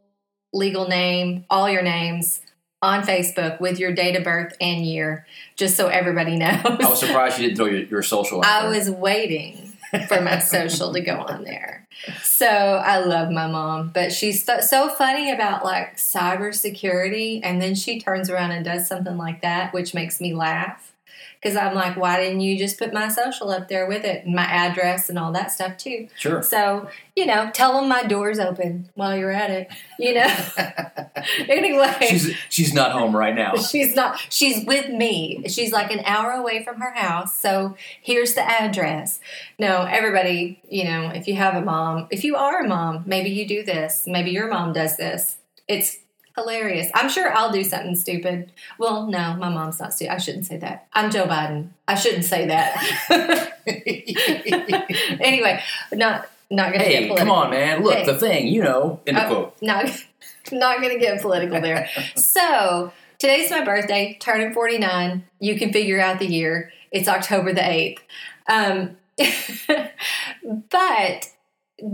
legal 0.53 0.87
name, 0.87 1.45
all 1.49 1.67
your 1.67 1.81
names 1.81 2.41
on 2.83 3.01
Facebook 3.01 3.59
with 3.61 3.79
your 3.79 3.93
date 3.93 4.15
of 4.15 4.23
birth 4.23 4.55
and 4.59 4.85
year, 4.85 5.25
just 5.55 5.75
so 5.75 5.87
everybody 5.87 6.35
knows. 6.37 6.61
I 6.63 6.89
was 6.89 6.99
surprised 6.99 7.39
you 7.39 7.47
didn't 7.47 7.57
throw 7.57 7.65
your, 7.65 7.83
your 7.83 8.03
social. 8.03 8.41
I 8.43 8.61
there. 8.61 8.69
was 8.69 8.89
waiting 8.91 9.73
for 10.07 10.21
my 10.21 10.39
social 10.39 10.93
to 10.93 11.01
go 11.01 11.21
on 11.21 11.43
there. 11.43 11.87
So 12.21 12.45
I 12.45 12.99
love 12.99 13.31
my 13.31 13.47
mom, 13.47 13.91
but 13.93 14.11
she's 14.11 14.45
th- 14.45 14.61
so 14.61 14.89
funny 14.89 15.31
about 15.31 15.63
like 15.63 15.95
cybersecurity. 15.95 17.39
And 17.41 17.61
then 17.61 17.75
she 17.75 17.99
turns 18.01 18.29
around 18.29 18.51
and 18.51 18.65
does 18.65 18.87
something 18.87 19.17
like 19.17 19.41
that, 19.41 19.73
which 19.73 19.93
makes 19.93 20.19
me 20.19 20.33
laugh. 20.33 20.92
Because 21.43 21.57
I'm 21.57 21.75
like, 21.75 21.97
why 21.97 22.21
didn't 22.21 22.39
you 22.39 22.57
just 22.57 22.79
put 22.79 22.93
my 22.93 23.09
social 23.09 23.49
up 23.49 23.67
there 23.67 23.85
with 23.85 24.05
it 24.05 24.23
and 24.23 24.33
my 24.33 24.45
address 24.45 25.09
and 25.09 25.19
all 25.19 25.33
that 25.33 25.51
stuff 25.51 25.75
too? 25.75 26.07
sure. 26.17 26.41
So, 26.41 26.87
you 27.17 27.25
know, 27.25 27.51
tell 27.53 27.73
them 27.73 27.89
my 27.89 28.03
door's 28.03 28.39
open 28.39 28.89
while 28.95 29.17
you're 29.17 29.31
at 29.31 29.51
it, 29.51 29.69
you 29.99 30.13
know? 30.13 30.35
anyway. 31.49 31.97
She's 32.07 32.35
she's 32.47 32.73
not 32.73 32.93
home 32.93 33.13
right 33.15 33.35
now. 33.35 33.55
She's 33.73 33.93
not. 33.93 34.19
She's 34.29 34.65
with 34.65 34.89
me. 34.89 35.43
She's 35.47 35.73
like 35.73 35.91
an 35.91 36.01
hour 36.05 36.31
away 36.31 36.63
from 36.63 36.79
her 36.79 36.93
house. 36.93 37.37
So 37.37 37.75
here's 38.01 38.35
the 38.35 38.41
address. 38.41 39.19
No, 39.59 39.83
everybody, 39.83 40.61
you 40.69 40.85
know, 40.85 41.09
if 41.09 41.27
you 41.27 41.35
have 41.35 41.55
a 41.55 41.61
mom, 41.61 42.07
if 42.09 42.23
you 42.23 42.35
are 42.37 42.61
a 42.61 42.67
mom, 42.67 43.03
maybe 43.05 43.29
you 43.29 43.47
do 43.47 43.63
this. 43.63 44.03
Maybe 44.07 44.31
your 44.31 44.47
mom 44.47 44.71
does 44.71 44.95
this. 44.95 45.37
It's 45.67 45.97
hilarious. 46.35 46.89
I'm 46.93 47.09
sure 47.09 47.31
I'll 47.35 47.51
do 47.51 47.63
something 47.63 47.95
stupid. 47.95 48.51
Well, 48.79 49.07
no, 49.07 49.35
my 49.35 49.49
mom's 49.49 49.79
not 49.79 49.93
stupid. 49.93 50.13
I 50.13 50.17
shouldn't 50.17 50.45
say 50.45 50.57
that. 50.57 50.87
I'm 50.93 51.11
Joe 51.11 51.25
Biden. 51.25 51.69
I 51.87 51.95
shouldn't 51.95 52.25
say 52.25 52.47
that. 52.47 53.53
anyway, 55.19 55.61
not 55.91 56.27
not 56.49 56.71
gonna 56.71 56.83
get 56.83 56.87
hey, 56.87 57.07
political. 57.07 57.17
come 57.17 57.31
on, 57.31 57.49
man! 57.51 57.83
Look, 57.83 57.95
Hey. 57.95 58.05
the 58.05 58.17
thing, 58.19 58.47
you 58.47 58.63
know. 58.63 58.99
End 59.07 59.17
of 59.17 59.23
Uh, 59.23 59.27
quote. 59.27 59.55
Not, 59.61 59.85
not 60.51 60.81
going 60.81 60.93
to 60.93 60.99
get 60.99 61.21
political 61.21 61.59
there. 61.61 61.89
so 62.15 62.91
today's 63.17 63.49
my 63.49 63.63
birthday, 63.63 64.17
turning 64.19 64.53
49. 64.53 65.25
You 65.39 65.57
can 65.57 65.71
figure 65.73 65.99
out 65.99 66.19
the 66.19 66.27
year. 66.27 66.71
It's 66.91 67.07
October 67.07 67.53
the 67.53 67.61
8th. 67.61 67.99
Um, 68.47 68.97
but 70.69 71.29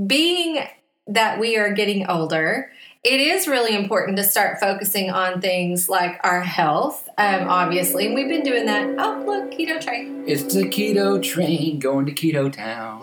being 0.06 0.60
that 1.08 1.40
we 1.40 1.58
are 1.58 1.72
getting 1.74 2.08
older, 2.08 2.72
it 3.04 3.20
is 3.22 3.48
really 3.48 3.76
important 3.76 4.18
to 4.18 4.24
start 4.24 4.60
focusing 4.60 5.10
on 5.10 5.40
things 5.40 5.88
like 5.88 6.20
our 6.24 6.42
health, 6.42 7.08
um, 7.18 7.48
obviously. 7.48 8.08
And 8.08 8.16
we've 8.16 8.28
been 8.28 8.44
doing 8.44 8.66
that. 8.66 8.94
Oh, 8.98 9.24
look, 9.26 9.52
keto 9.52 9.80
train. 9.80 10.26
It's 10.28 10.54
the 10.54 10.64
keto 10.64 11.24
train 11.24 11.80
going 11.80 12.06
to 12.08 12.12
Keto 12.12 12.52
Town. 12.52 13.00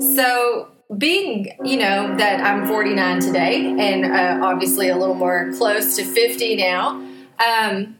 So, 0.00 0.72
being, 0.98 1.56
you 1.64 1.78
know, 1.78 2.16
that 2.16 2.40
I'm 2.40 2.66
49 2.66 3.20
today 3.20 3.72
and 3.78 4.04
uh, 4.04 4.44
obviously 4.44 4.88
a 4.88 4.96
little 4.96 5.14
more 5.14 5.52
close 5.56 5.94
to 5.96 6.04
50 6.04 6.56
now, 6.56 7.00
um, 7.44 7.95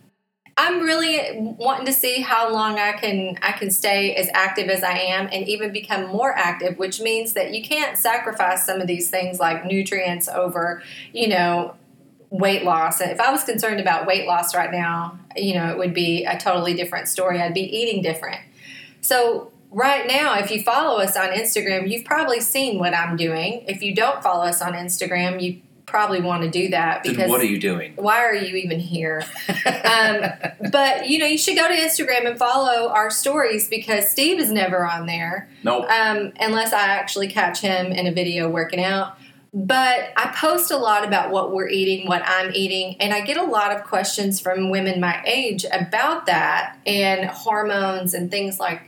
I'm 0.59 0.81
really 0.81 1.39
wanting 1.59 1.85
to 1.87 1.93
see 1.93 2.23
how 2.23 2.51
long 2.51 2.79
I 2.79 2.93
can 2.93 3.39
I 3.43 3.53
can 3.53 3.71
stay 3.71 4.15
as 4.15 4.31
active 4.33 4.69
as 4.69 4.83
I 4.83 4.93
am 4.93 5.29
and 5.31 5.47
even 5.47 5.71
become 5.71 6.07
more 6.07 6.33
active, 6.33 6.79
which 6.79 6.99
means 7.01 7.35
that 7.35 7.53
you 7.53 7.63
can't 7.63 7.99
sacrifice 7.99 8.65
some 8.65 8.81
of 8.81 8.87
these 8.87 9.11
things 9.11 9.39
like 9.39 9.67
nutrients 9.67 10.29
over, 10.29 10.83
you 11.13 11.29
know, 11.29 11.77
weight 12.31 12.65
loss. 12.65 13.01
If 13.01 13.21
I 13.21 13.31
was 13.31 13.45
concerned 13.45 13.81
about 13.81 14.07
weight 14.07 14.27
loss 14.27 14.55
right 14.55 14.73
now, 14.73 15.19
you 15.37 15.55
know, 15.55 15.71
it 15.71 15.79
would 15.79 15.93
be 15.93 16.25
a 16.25 16.39
totally 16.39 16.75
different 16.75 17.09
story. 17.09 17.41
I'd 17.41 17.55
be 17.55 17.61
eating 17.61 18.03
different. 18.03 18.41
So, 19.03 19.53
right 19.71 20.07
now, 20.07 20.39
if 20.39 20.51
you 20.51 20.63
follow 20.63 20.99
us 20.99 21.17
on 21.17 21.29
Instagram, 21.29 21.89
you've 21.91 22.05
probably 22.05 22.41
seen 22.41 22.79
what 22.79 22.95
I'm 22.95 23.17
doing. 23.17 23.65
If 23.69 23.83
you 23.83 23.95
don't 23.95 24.23
follow 24.23 24.45
us 24.45 24.63
on 24.63 24.73
Instagram, 24.73 25.43
you 25.43 25.61
probably 25.87 26.21
want 26.21 26.43
to 26.43 26.51
do 26.51 26.69
that 26.69 27.03
because 27.03 27.17
Then 27.17 27.29
what 27.31 27.41
are 27.41 27.47
you 27.47 27.61
doing? 27.61 27.93
why 27.97 28.19
are 28.25 28.35
you 28.35 28.57
even 28.57 28.81
here? 28.81 29.25
um, 29.67 30.25
but 30.71 31.09
you 31.09 31.19
know, 31.19 31.27
you 31.27 31.39
should 31.39 31.57
go 31.57 31.69
to 31.69 31.75
Instagram 31.75 32.29
and 32.29 32.39
follow 32.39 32.89
our 32.89 33.11
stories 33.11 33.69
because 33.69 34.11
Steve 34.11 34.39
is 34.39 34.51
never 34.51 34.85
on 34.85 35.07
there 35.07 35.49
Nope. 35.63 35.89
um, 35.91 36.33
unless 36.41 36.73
I 36.73 36.89
actually 36.89 37.29
catch 37.29 37.61
him 37.61 37.93
in 37.93 38.07
a 38.07 38.13
video 38.13 38.49
working 38.49 38.83
out. 38.83 39.17
But 39.55 40.13
I 40.19 40.35
post 40.37 40.71
a 40.71 40.77
lot 40.77 41.07
about 41.07 41.31
what 41.31 41.51
we're 41.51 41.69
eating, 41.69 42.07
what 42.07 42.21
I'm 42.27 42.53
eating, 42.55 43.01
and 43.01 43.15
I 43.15 43.23
get 43.23 43.39
a 43.39 43.45
lot 43.45 43.75
of 43.75 43.85
questions 43.85 44.39
from 44.39 44.69
women 44.69 45.01
my 45.01 45.23
age 45.25 45.65
about 45.73 46.27
that 46.27 46.77
and 46.85 47.31
hormones 47.31 48.13
and 48.13 48.31
things 48.31 48.61
like, 48.61 48.83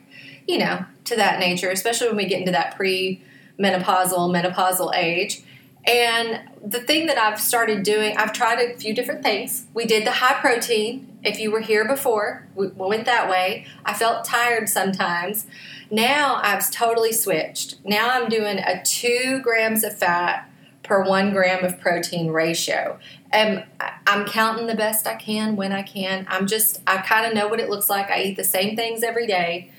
you 0.46 0.58
know, 0.58 0.84
to 1.04 1.16
that 1.16 1.38
nature, 1.40 1.70
especially 1.70 2.08
when 2.08 2.16
we 2.18 2.26
get 2.26 2.40
into 2.40 2.52
that 2.52 2.76
pre 2.76 3.22
menopausal, 3.58 4.30
menopausal 4.30 4.94
age. 4.94 5.40
And 5.88 6.42
the 6.62 6.80
thing 6.80 7.06
that 7.06 7.16
I've 7.16 7.40
started 7.40 7.82
doing, 7.82 8.14
I've 8.18 8.34
tried 8.34 8.58
a 8.58 8.76
few 8.76 8.94
different 8.94 9.22
things. 9.22 9.64
We 9.72 9.86
did 9.86 10.06
the 10.06 10.12
high 10.12 10.38
protein. 10.38 11.18
If 11.24 11.40
you 11.40 11.50
were 11.50 11.60
here 11.60 11.88
before, 11.88 12.46
we 12.54 12.68
we 12.68 12.86
went 12.86 13.06
that 13.06 13.28
way. 13.28 13.66
I 13.84 13.94
felt 13.94 14.24
tired 14.24 14.68
sometimes. 14.68 15.46
Now 15.90 16.40
I've 16.42 16.70
totally 16.70 17.12
switched. 17.12 17.84
Now 17.84 18.10
I'm 18.10 18.28
doing 18.28 18.58
a 18.58 18.82
two 18.84 19.40
grams 19.42 19.82
of 19.82 19.96
fat 19.96 20.48
per 20.82 21.02
one 21.02 21.32
gram 21.32 21.64
of 21.64 21.80
protein 21.80 22.30
ratio. 22.30 22.98
And 23.30 23.64
I'm 24.06 24.26
counting 24.26 24.66
the 24.66 24.74
best 24.74 25.06
I 25.06 25.16
can 25.16 25.56
when 25.56 25.72
I 25.72 25.82
can. 25.82 26.26
I'm 26.28 26.46
just, 26.46 26.80
I 26.86 26.98
kind 26.98 27.26
of 27.26 27.34
know 27.34 27.48
what 27.48 27.60
it 27.60 27.68
looks 27.68 27.90
like. 27.90 28.10
I 28.10 28.22
eat 28.22 28.36
the 28.36 28.44
same 28.44 28.74
things 28.74 29.02
every 29.02 29.26
day. 29.26 29.70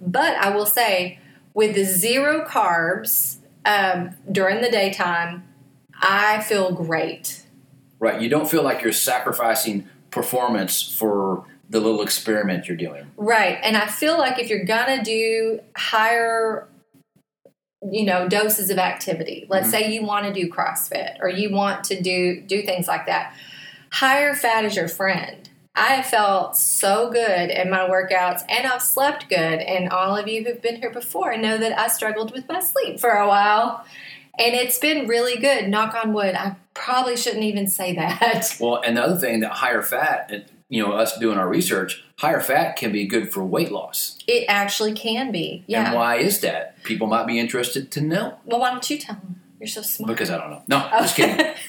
But 0.00 0.36
I 0.36 0.54
will 0.54 0.66
say, 0.66 1.18
with 1.54 1.74
the 1.74 1.84
zero 1.84 2.44
carbs 2.46 3.38
um, 3.64 4.14
during 4.30 4.60
the 4.60 4.70
daytime, 4.70 5.47
I 6.00 6.42
feel 6.42 6.72
great. 6.72 7.42
Right. 7.98 8.20
You 8.20 8.28
don't 8.28 8.48
feel 8.48 8.62
like 8.62 8.82
you're 8.82 8.92
sacrificing 8.92 9.88
performance 10.10 10.80
for 10.96 11.44
the 11.68 11.80
little 11.80 12.00
experiment 12.00 12.66
you're 12.68 12.76
doing. 12.76 13.10
Right. 13.16 13.58
And 13.62 13.76
I 13.76 13.86
feel 13.86 14.16
like 14.16 14.38
if 14.38 14.48
you're 14.48 14.64
going 14.64 14.98
to 14.98 15.04
do 15.04 15.60
higher, 15.76 16.66
you 17.90 18.04
know, 18.04 18.28
doses 18.28 18.70
of 18.70 18.78
activity, 18.78 19.46
let's 19.48 19.68
Mhm. 19.68 19.70
say 19.70 19.92
you 19.92 20.02
want 20.04 20.26
to 20.26 20.32
do 20.32 20.50
CrossFit 20.50 21.16
or 21.20 21.28
you 21.28 21.50
want 21.50 21.84
to 21.84 22.00
do 22.00 22.40
do 22.40 22.62
things 22.62 22.88
like 22.88 23.06
that, 23.06 23.34
higher 23.92 24.34
fat 24.34 24.64
is 24.64 24.76
your 24.76 24.88
friend. 24.88 25.48
I 25.74 25.92
have 25.94 26.06
felt 26.06 26.56
so 26.56 27.10
good 27.10 27.50
in 27.50 27.70
my 27.70 27.88
workouts 27.88 28.42
and 28.48 28.66
I've 28.66 28.82
slept 28.82 29.28
good. 29.28 29.60
And 29.60 29.90
all 29.90 30.16
of 30.16 30.26
you 30.26 30.42
who've 30.42 30.60
been 30.60 30.76
here 30.76 30.90
before 30.90 31.36
know 31.36 31.56
that 31.58 31.78
I 31.78 31.86
struggled 31.88 32.32
with 32.32 32.48
my 32.48 32.60
sleep 32.60 32.98
for 32.98 33.10
a 33.10 33.28
while. 33.28 33.84
And 34.38 34.54
it's 34.54 34.78
been 34.78 35.08
really 35.08 35.36
good. 35.36 35.68
Knock 35.68 35.94
on 35.94 36.12
wood. 36.12 36.34
I 36.34 36.56
probably 36.74 37.16
shouldn't 37.16 37.42
even 37.44 37.66
say 37.66 37.94
that. 37.96 38.56
Well, 38.60 38.80
and 38.84 38.96
the 38.96 39.02
other 39.02 39.16
thing 39.18 39.40
that 39.40 39.50
higher 39.52 39.82
fat, 39.82 40.50
you 40.68 40.84
know, 40.84 40.92
us 40.92 41.18
doing 41.18 41.38
our 41.38 41.48
research, 41.48 42.04
higher 42.18 42.40
fat 42.40 42.76
can 42.76 42.92
be 42.92 43.06
good 43.06 43.32
for 43.32 43.42
weight 43.44 43.72
loss. 43.72 44.18
It 44.26 44.44
actually 44.48 44.92
can 44.92 45.32
be. 45.32 45.64
Yeah. 45.66 45.86
And 45.86 45.94
why 45.94 46.16
is 46.16 46.40
that? 46.40 46.82
People 46.84 47.06
might 47.08 47.26
be 47.26 47.38
interested 47.38 47.90
to 47.92 48.00
know 48.00 48.38
Well, 48.44 48.60
why 48.60 48.70
don't 48.70 48.88
you 48.88 48.98
tell 48.98 49.16
them? 49.16 49.40
You're 49.60 49.66
so 49.66 49.82
smart. 49.82 50.08
because 50.08 50.30
I 50.30 50.38
don't 50.38 50.50
know. 50.50 50.62
No, 50.68 50.88
just 51.00 51.16
kidding. 51.16 51.54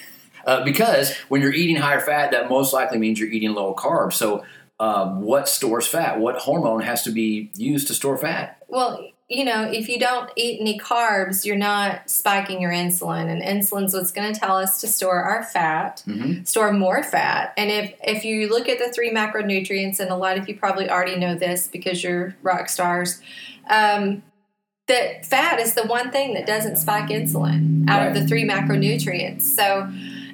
Uh, 0.46 0.64
because 0.64 1.14
when 1.28 1.42
you're 1.42 1.52
eating 1.52 1.76
higher 1.76 2.00
fat, 2.00 2.30
that 2.30 2.48
most 2.48 2.72
likely 2.72 2.96
means 2.96 3.20
you're 3.20 3.28
eating 3.28 3.52
low 3.52 3.74
carbs. 3.74 4.14
So, 4.14 4.42
um, 4.80 5.20
what 5.20 5.50
stores 5.50 5.86
fat? 5.86 6.18
What 6.18 6.36
hormone 6.36 6.80
has 6.80 7.02
to 7.02 7.10
be 7.10 7.50
used 7.56 7.88
to 7.88 7.94
store 7.94 8.16
fat? 8.16 8.56
well, 8.66 9.06
you 9.30 9.44
know, 9.44 9.62
if 9.62 9.88
you 9.88 9.96
don't 9.96 10.28
eat 10.34 10.60
any 10.60 10.76
carbs, 10.76 11.44
you're 11.44 11.54
not 11.54 12.10
spiking 12.10 12.60
your 12.60 12.72
insulin, 12.72 13.30
and 13.30 13.40
insulin's 13.40 13.94
what's 13.94 14.10
going 14.10 14.34
to 14.34 14.38
tell 14.38 14.56
us 14.56 14.80
to 14.80 14.88
store 14.88 15.22
our 15.22 15.44
fat, 15.44 16.02
Mhm. 16.06 16.46
store 16.46 16.72
more 16.72 17.04
fat. 17.04 17.52
And 17.56 17.70
if 17.70 17.94
if 18.02 18.24
you 18.24 18.48
look 18.48 18.68
at 18.68 18.80
the 18.80 18.92
three 18.92 19.12
macronutrients, 19.12 20.00
and 20.00 20.10
a 20.10 20.16
lot 20.16 20.36
of 20.36 20.48
you 20.48 20.56
probably 20.56 20.90
already 20.90 21.16
know 21.16 21.36
this 21.36 21.68
because 21.68 22.02
you're 22.02 22.34
rock 22.42 22.68
stars, 22.68 23.20
um, 23.70 24.24
that 24.88 25.24
fat 25.24 25.60
is 25.60 25.74
the 25.74 25.84
one 25.84 26.10
thing 26.10 26.34
that 26.34 26.44
doesn't 26.44 26.74
spike 26.76 27.08
insulin 27.10 27.88
out 27.88 28.08
of 28.08 28.14
the 28.14 28.26
three 28.26 28.44
macronutrients. 28.44 29.42
So 29.42 29.88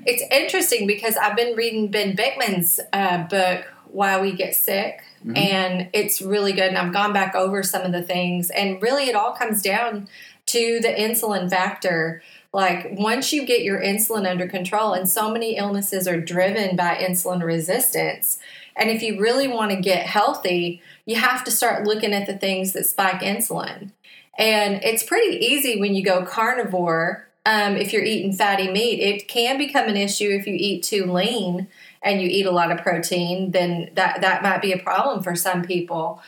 it's 0.07 0.23
interesting 0.31 0.87
because 0.87 1.19
I've 1.19 1.37
been 1.37 1.55
reading 1.55 1.89
Ben 1.89 2.17
Bikman's 2.17 2.81
uh, 2.95 3.25
book, 3.25 3.71
Why 3.89 4.19
We 4.19 4.33
Get 4.33 4.55
Sick, 4.55 5.03
Mhm. 5.27 5.37
and 5.37 5.89
it's 5.93 6.23
really 6.23 6.53
good. 6.53 6.69
And 6.69 6.79
I've 6.79 6.93
gone 6.93 7.13
back 7.13 7.35
over 7.35 7.63
some 7.63 7.83
of 7.83 7.93
the 7.93 8.03
things, 8.03 8.51
and 8.51 8.81
really 8.81 9.09
it 9.09 9.15
all 9.17 9.33
comes 9.33 9.63
down 9.63 10.09
to 10.47 10.79
the 10.81 10.89
insulin 10.89 11.51
factor. 11.51 12.23
Like 12.53 12.89
once 12.93 13.33
you 13.33 13.45
get 13.45 13.63
your 13.63 13.81
insulin 13.81 14.29
under 14.29 14.47
control, 14.47 14.93
and 14.93 15.09
so 15.09 15.31
many 15.31 15.57
illnesses 15.57 16.07
are 16.09 16.21
driven 16.21 16.77
by 16.77 16.95
insulin 16.97 17.43
resistance. 17.43 18.39
And 18.77 18.91
if 18.91 19.03
you 19.03 19.21
really 19.21 19.49
want 19.49 19.71
to 19.73 19.77
get 19.81 20.07
healthy, 20.07 20.81
you 21.07 21.17
have 21.17 21.45
to 21.45 21.51
start 21.51 21.87
looking 21.87 22.13
at 22.13 22.27
the 22.27 22.37
things 22.37 22.73
that 22.73 22.87
spike 22.87 23.21
insulin. 23.21 23.91
And 24.39 24.83
it's 24.85 25.03
pretty 25.03 25.37
easy 25.45 25.81
when 25.81 25.95
you 25.95 26.05
go 26.05 26.25
carnivore. 26.25 27.27
Um, 27.47 27.77
if 27.77 27.93
you're 27.93 28.03
eating 28.05 28.33
fatty 28.33 28.71
meat, 28.71 29.01
it 29.01 29.29
can 29.29 29.57
become 29.57 29.89
an 29.89 29.97
issue 29.97 30.29
if 30.31 30.47
you 30.47 30.55
eat 30.59 30.83
too 30.83 31.11
lean 31.11 31.69
and 32.07 32.23
you 32.23 32.29
eat 32.29 32.47
a 32.47 32.51
lot 32.51 32.71
of 32.71 32.79
protein. 32.79 33.51
Then 33.51 33.91
that 33.95 34.23
that 34.23 34.43
might 34.43 34.63
be 34.63 34.73
a 34.73 34.79
problem 34.79 35.23
for 35.23 35.35
some 35.35 35.63
people. 35.63 36.23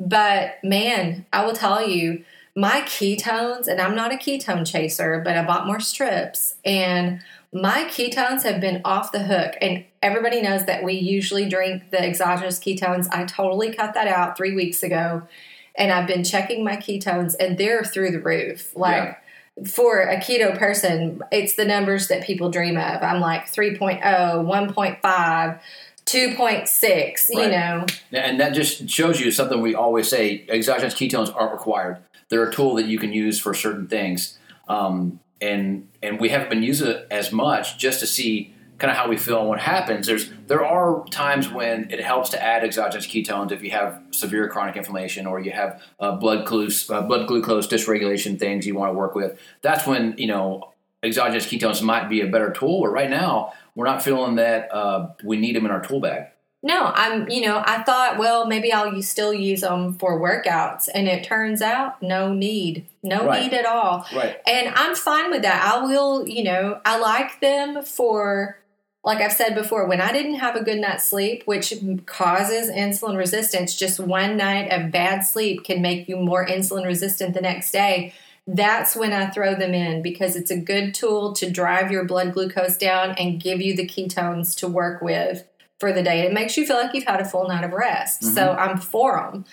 But 0.00 0.62
man, 0.62 1.26
I 1.32 1.44
will 1.44 1.52
tell 1.52 1.86
you, 1.86 2.24
my 2.56 2.82
ketones, 2.82 3.66
and 3.66 3.80
I'm 3.80 3.96
not 3.96 4.12
a 4.12 4.16
ketone 4.16 4.66
chaser, 4.66 5.20
but 5.24 5.36
I 5.36 5.44
bought 5.44 5.66
more 5.66 5.80
strips, 5.80 6.54
and 6.64 7.20
my 7.52 7.84
ketones 7.84 8.42
have 8.42 8.60
been 8.60 8.80
off 8.84 9.12
the 9.12 9.24
hook. 9.24 9.54
And 9.60 9.84
everybody 10.02 10.40
knows 10.40 10.66
that 10.66 10.82
we 10.84 10.94
usually 10.94 11.48
drink 11.48 11.90
the 11.90 12.00
exogenous 12.00 12.58
ketones. 12.58 13.08
I 13.12 13.24
totally 13.24 13.72
cut 13.74 13.94
that 13.94 14.08
out 14.08 14.36
three 14.36 14.54
weeks 14.54 14.82
ago, 14.82 15.22
and 15.74 15.92
I've 15.92 16.06
been 16.06 16.22
checking 16.22 16.64
my 16.64 16.76
ketones, 16.76 17.34
and 17.38 17.58
they're 17.58 17.84
through 17.84 18.12
the 18.12 18.20
roof. 18.20 18.76
Like 18.76 19.18
for 19.66 20.00
a 20.02 20.16
keto 20.16 20.56
person, 20.58 21.20
it's 21.30 21.54
the 21.54 21.64
numbers 21.64 22.08
that 22.08 22.24
people 22.24 22.50
dream 22.50 22.76
of. 22.76 23.02
I'm 23.02 23.20
like 23.20 23.44
oh, 23.48 23.52
3.0, 23.52 24.02
1.5. 25.02 25.60
2.6 26.06 27.28
you 27.30 27.38
Right. 27.40 27.50
know 27.50 27.86
And 28.12 28.38
that 28.38 28.52
just 28.52 28.90
shows 28.90 29.20
you 29.20 29.30
something 29.30 29.62
we 29.62 29.74
always 29.74 30.06
say: 30.06 30.44
exogenous 30.50 30.94
ketones 30.94 31.34
aren't 31.34 31.52
required. 31.52 31.96
They're 32.28 32.46
a 32.46 32.52
tool 32.52 32.74
that 32.74 32.84
you 32.84 32.98
can 32.98 33.12
use 33.12 33.40
for 33.40 33.54
certain 33.54 33.86
things, 33.88 34.38
um, 34.68 35.18
and 35.40 35.88
and 36.02 36.20
we 36.20 36.28
haven't 36.28 36.50
been 36.50 36.62
using 36.62 36.88
it 36.88 37.06
as 37.10 37.32
much 37.32 37.78
just 37.78 38.00
to 38.00 38.06
see 38.06 38.53
kind 38.84 38.90
of 38.94 39.02
how 39.02 39.08
we 39.08 39.16
feel 39.16 39.40
and 39.40 39.48
what 39.48 39.60
happens. 39.60 40.06
There's 40.06 40.30
there 40.46 40.62
are 40.62 41.06
times 41.06 41.48
when 41.50 41.90
it 41.90 42.00
helps 42.00 42.28
to 42.30 42.42
add 42.42 42.62
exogenous 42.64 43.06
ketones 43.06 43.50
if 43.50 43.62
you 43.62 43.70
have 43.70 43.98
severe 44.10 44.46
chronic 44.46 44.76
inflammation 44.76 45.26
or 45.26 45.40
you 45.40 45.52
have 45.52 45.82
uh, 45.98 46.12
blood 46.16 46.44
glucose 46.44 46.90
uh, 46.90 47.00
blood 47.00 47.26
glucose 47.26 47.66
dysregulation 47.66 48.38
things 48.38 48.66
you 48.66 48.74
want 48.74 48.90
to 48.92 48.94
work 48.94 49.14
with. 49.14 49.38
That's 49.62 49.86
when 49.86 50.16
you 50.18 50.26
know 50.26 50.74
exogenous 51.02 51.46
ketones 51.46 51.80
might 51.80 52.10
be 52.10 52.20
a 52.20 52.26
better 52.26 52.50
tool. 52.50 52.82
But 52.82 52.88
right 52.90 53.08
now, 53.08 53.54
we're 53.74 53.86
not 53.86 54.02
feeling 54.02 54.34
that 54.34 54.70
uh, 54.70 55.12
we 55.24 55.38
need 55.38 55.56
them 55.56 55.64
in 55.64 55.70
our 55.70 55.80
tool 55.80 56.00
bag. 56.00 56.26
No, 56.62 56.92
I'm, 56.94 57.28
you 57.28 57.42
know, 57.42 57.62
I 57.64 57.82
thought, 57.82 58.16
well, 58.18 58.46
maybe 58.46 58.72
I'll 58.72 59.00
still 59.02 59.34
use 59.34 59.60
them 59.60 59.94
for 59.94 60.18
workouts. 60.18 60.88
And 60.94 61.06
it 61.08 61.22
turns 61.22 61.60
out, 61.60 62.02
no 62.02 62.32
need. 62.32 62.86
No 63.02 63.26
Right. 63.26 63.42
need 63.42 63.52
at 63.52 63.66
all. 63.66 64.06
Right. 64.16 64.38
And 64.46 64.74
I'm 64.74 64.94
fine 64.94 65.30
with 65.30 65.42
that. 65.42 65.62
I 65.62 65.84
will, 65.84 66.26
you 66.26 66.42
know, 66.42 66.80
I 66.86 66.98
like 66.98 67.38
them 67.40 67.82
for, 67.84 68.56
like 69.04 69.20
I've 69.20 69.32
said 69.32 69.54
before, 69.54 69.86
when 69.86 70.00
I 70.00 70.12
didn't 70.12 70.36
have 70.36 70.56
a 70.56 70.64
good 70.64 70.78
night's 70.78 71.06
sleep, 71.06 71.42
which 71.44 71.74
causes 72.06 72.70
insulin 72.70 73.18
resistance, 73.18 73.76
just 73.76 74.00
one 74.00 74.38
night 74.38 74.68
of 74.72 74.90
bad 74.90 75.20
sleep 75.20 75.62
can 75.62 75.82
make 75.82 76.08
you 76.08 76.16
more 76.16 76.46
insulin 76.46 76.86
resistant 76.86 77.34
the 77.34 77.42
next 77.42 77.70
day. 77.70 78.14
That's 78.46 78.96
when 78.96 79.12
I 79.12 79.28
throw 79.28 79.54
them 79.54 79.74
in 79.74 80.00
because 80.00 80.36
it's 80.36 80.50
a 80.50 80.56
good 80.56 80.94
tool 80.94 81.34
to 81.34 81.50
drive 81.50 81.90
your 81.90 82.04
blood 82.04 82.32
glucose 82.32 82.78
down 82.78 83.12
and 83.12 83.40
give 83.40 83.60
you 83.60 83.76
the 83.76 83.86
ketones 83.86 84.56
to 84.56 84.68
work 84.68 85.02
with 85.02 85.44
for 85.78 85.92
the 85.92 86.02
day. 86.02 86.20
It 86.20 86.32
makes 86.32 86.56
you 86.56 86.66
feel 86.66 86.76
like 86.76 86.94
you've 86.94 87.04
had 87.04 87.20
a 87.20 87.24
full 87.26 87.46
night 87.46 87.64
of 87.64 87.72
rest. 87.72 88.24
So 88.24 88.42
mm-hmm. 88.48 88.60
I'm 88.60 88.78
for 88.78 89.16
them. 89.16 89.44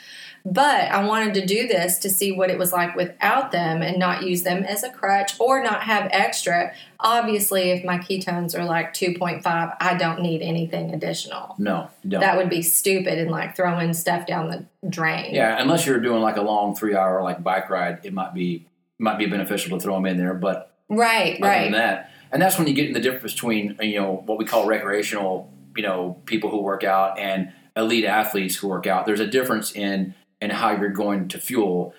But 0.46 0.92
I 0.92 1.06
wanted 1.06 1.36
to 1.36 1.46
do 1.46 1.68
this 1.68 2.00
to 2.00 2.10
see 2.10 2.32
what 2.32 2.50
it 2.50 2.58
was 2.58 2.72
like 2.72 2.96
without 2.96 3.52
them 3.52 3.82
and 3.82 4.00
not 4.00 4.24
use 4.24 4.44
them 4.44 4.64
as 4.64 4.84
a 4.84 4.90
crutch 4.90 5.40
or 5.40 5.64
not 5.64 5.84
have 5.84 6.10
extra. 6.12 6.74
Obviously, 7.00 7.72
if 7.72 7.84
my 7.84 7.98
ketones 7.98 8.58
are 8.58 8.66
like 8.66 8.94
2.5, 8.94 9.76
I 9.80 9.94
don't 9.96 10.22
need 10.22 10.42
anything 10.42 10.94
additional. 10.94 11.56
No, 11.58 11.90
don't. 12.08 12.22
That 12.22 12.38
would 12.38 12.50
be 12.50 12.62
stupid 12.62 13.20
and 13.20 13.30
like 13.30 13.56
throwing 13.56 13.94
stuff 13.94 14.26
down 14.26 14.50
the 14.50 14.66
drain. 14.90 15.34
Yeah, 15.34 15.62
unless 15.62 15.86
you're 15.86 16.00
doing 16.00 16.22
like 16.22 16.38
a 16.38 16.42
long 16.42 16.76
three 16.76 16.96
hour 16.96 17.22
like 17.22 17.44
bike 17.44 17.70
ride, 17.70 18.00
it 18.04 18.14
might 18.14 18.34
be 18.34 18.68
might 18.98 19.18
be 19.18 19.26
beneficial 19.26 19.78
to 19.78 19.84
throw 19.84 19.96
them 19.96 20.06
in 20.06 20.18
there. 20.18 20.34
But 20.34 20.72
Right, 20.90 21.38
other 21.38 21.48
right. 21.48 21.64
than 21.64 21.72
that, 21.74 22.12
and 22.34 22.42
that's 22.42 22.58
when 22.58 22.68
you 22.68 22.74
get 22.74 22.88
in 22.88 22.94
the 22.94 23.00
difference 23.00 23.34
between 23.34 23.78
you 23.82 24.00
know 24.00 24.24
what 24.26 24.38
we 24.38 24.44
call 24.44 24.66
recreational, 24.66 25.50
you 25.78 25.84
know, 25.84 26.22
people 26.26 26.50
who 26.50 26.62
work 26.62 26.84
out 26.84 27.18
and 27.18 27.54
elite 27.78 28.04
athletes 28.04 28.58
who 28.58 28.68
work 28.68 28.86
out. 28.86 29.06
There's 29.06 29.22
a 29.22 29.28
difference 29.28 29.72
in 29.72 30.14
in 30.42 30.50
how 30.50 30.72
you're 30.72 30.90
going 30.90 31.28
to 31.30 31.40
fuel. 31.40 31.94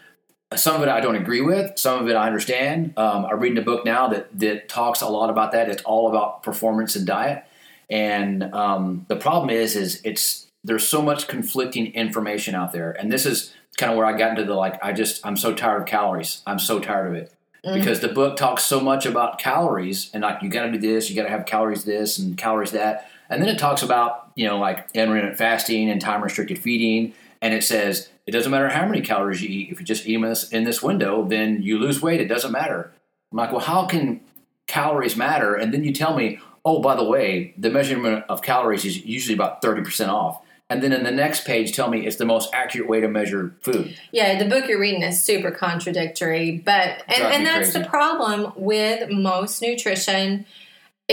Some 0.54 0.76
of 0.76 0.82
it 0.82 0.88
I 0.88 1.00
don't 1.00 1.16
agree 1.16 1.40
with. 1.40 1.78
Some 1.78 2.02
of 2.02 2.08
it 2.08 2.16
I 2.16 2.26
understand. 2.26 2.92
Um, 2.96 3.24
I'm 3.24 3.40
reading 3.40 3.58
a 3.58 3.62
book 3.62 3.84
now 3.84 4.08
that 4.08 4.38
that 4.38 4.68
talks 4.68 5.00
a 5.00 5.08
lot 5.08 5.30
about 5.30 5.52
that. 5.52 5.70
It's 5.70 5.82
all 5.82 6.08
about 6.08 6.42
performance 6.42 6.96
and 6.96 7.06
diet. 7.06 7.44
And 7.88 8.42
um, 8.54 9.06
the 9.08 9.16
problem 9.16 9.50
is, 9.50 9.76
is 9.76 10.00
it's 10.04 10.46
there's 10.64 10.86
so 10.86 11.02
much 11.02 11.28
conflicting 11.28 11.92
information 11.94 12.54
out 12.54 12.72
there, 12.72 12.92
and 12.92 13.10
this 13.10 13.26
is 13.26 13.54
kind 13.78 13.90
of 13.90 13.98
where 13.98 14.06
I 14.06 14.16
got 14.16 14.30
into 14.30 14.44
the 14.44 14.54
like. 14.54 14.82
I 14.84 14.92
just 14.92 15.24
I'm 15.26 15.36
so 15.36 15.54
tired 15.54 15.82
of 15.82 15.88
calories. 15.88 16.42
I'm 16.46 16.58
so 16.58 16.80
tired 16.80 17.08
of 17.08 17.14
it 17.14 17.32
because 17.62 18.00
the 18.00 18.08
book 18.08 18.36
talks 18.36 18.64
so 18.64 18.80
much 18.80 19.06
about 19.06 19.38
calories 19.38 20.10
and 20.12 20.22
like 20.22 20.42
you 20.42 20.48
got 20.48 20.66
to 20.66 20.72
do 20.72 20.78
this, 20.78 21.08
you 21.08 21.16
got 21.16 21.22
to 21.22 21.28
have 21.28 21.46
calories 21.46 21.84
this 21.84 22.18
and 22.18 22.36
calories 22.36 22.72
that, 22.72 23.08
and 23.30 23.40
then 23.40 23.48
it 23.48 23.58
talks 23.58 23.82
about 23.82 24.30
you 24.34 24.46
know 24.46 24.58
like 24.58 24.88
intermittent 24.94 25.36
fasting 25.36 25.90
and 25.90 26.00
time 26.00 26.22
restricted 26.22 26.58
feeding, 26.58 27.14
and 27.40 27.54
it 27.54 27.62
says 27.62 28.08
it 28.26 28.30
doesn't 28.30 28.50
matter 28.50 28.68
how 28.68 28.86
many 28.86 29.00
calories 29.00 29.42
you 29.42 29.48
eat 29.48 29.70
if 29.72 29.80
you 29.80 29.86
just 29.86 30.06
eat 30.06 30.14
in 30.14 30.22
this, 30.22 30.48
in 30.50 30.64
this 30.64 30.82
window, 30.82 31.24
then 31.24 31.62
you 31.62 31.78
lose 31.78 32.00
weight. 32.00 32.20
It 32.20 32.28
doesn't 32.28 32.52
matter. 32.52 32.92
I'm 33.30 33.38
like, 33.38 33.50
well, 33.50 33.60
how 33.60 33.86
can 33.86 34.20
calories 34.66 35.16
matter? 35.16 35.54
And 35.54 35.72
then 35.72 35.84
you 35.84 35.92
tell 35.92 36.16
me, 36.16 36.38
oh, 36.64 36.80
by 36.80 36.94
the 36.94 37.04
way, 37.04 37.54
the 37.58 37.70
measurement 37.70 38.24
of 38.28 38.42
calories 38.42 38.84
is 38.84 39.04
usually 39.04 39.34
about 39.34 39.62
thirty 39.62 39.82
percent 39.82 40.10
off. 40.10 40.40
And 40.70 40.82
then 40.82 40.92
in 40.92 41.04
the 41.04 41.10
next 41.10 41.44
page, 41.44 41.74
tell 41.74 41.90
me 41.90 42.06
it's 42.06 42.16
the 42.16 42.24
most 42.24 42.48
accurate 42.54 42.88
way 42.88 43.00
to 43.00 43.08
measure 43.08 43.54
food. 43.60 43.94
Yeah, 44.10 44.42
the 44.42 44.48
book 44.48 44.68
you're 44.68 44.80
reading 44.80 45.02
is 45.02 45.22
super 45.22 45.50
contradictory, 45.50 46.62
but 46.64 47.02
and, 47.08 47.22
and 47.22 47.46
that's 47.46 47.72
crazy. 47.72 47.78
the 47.80 47.84
problem 47.90 48.52
with 48.56 49.10
most 49.10 49.60
nutrition 49.60 50.46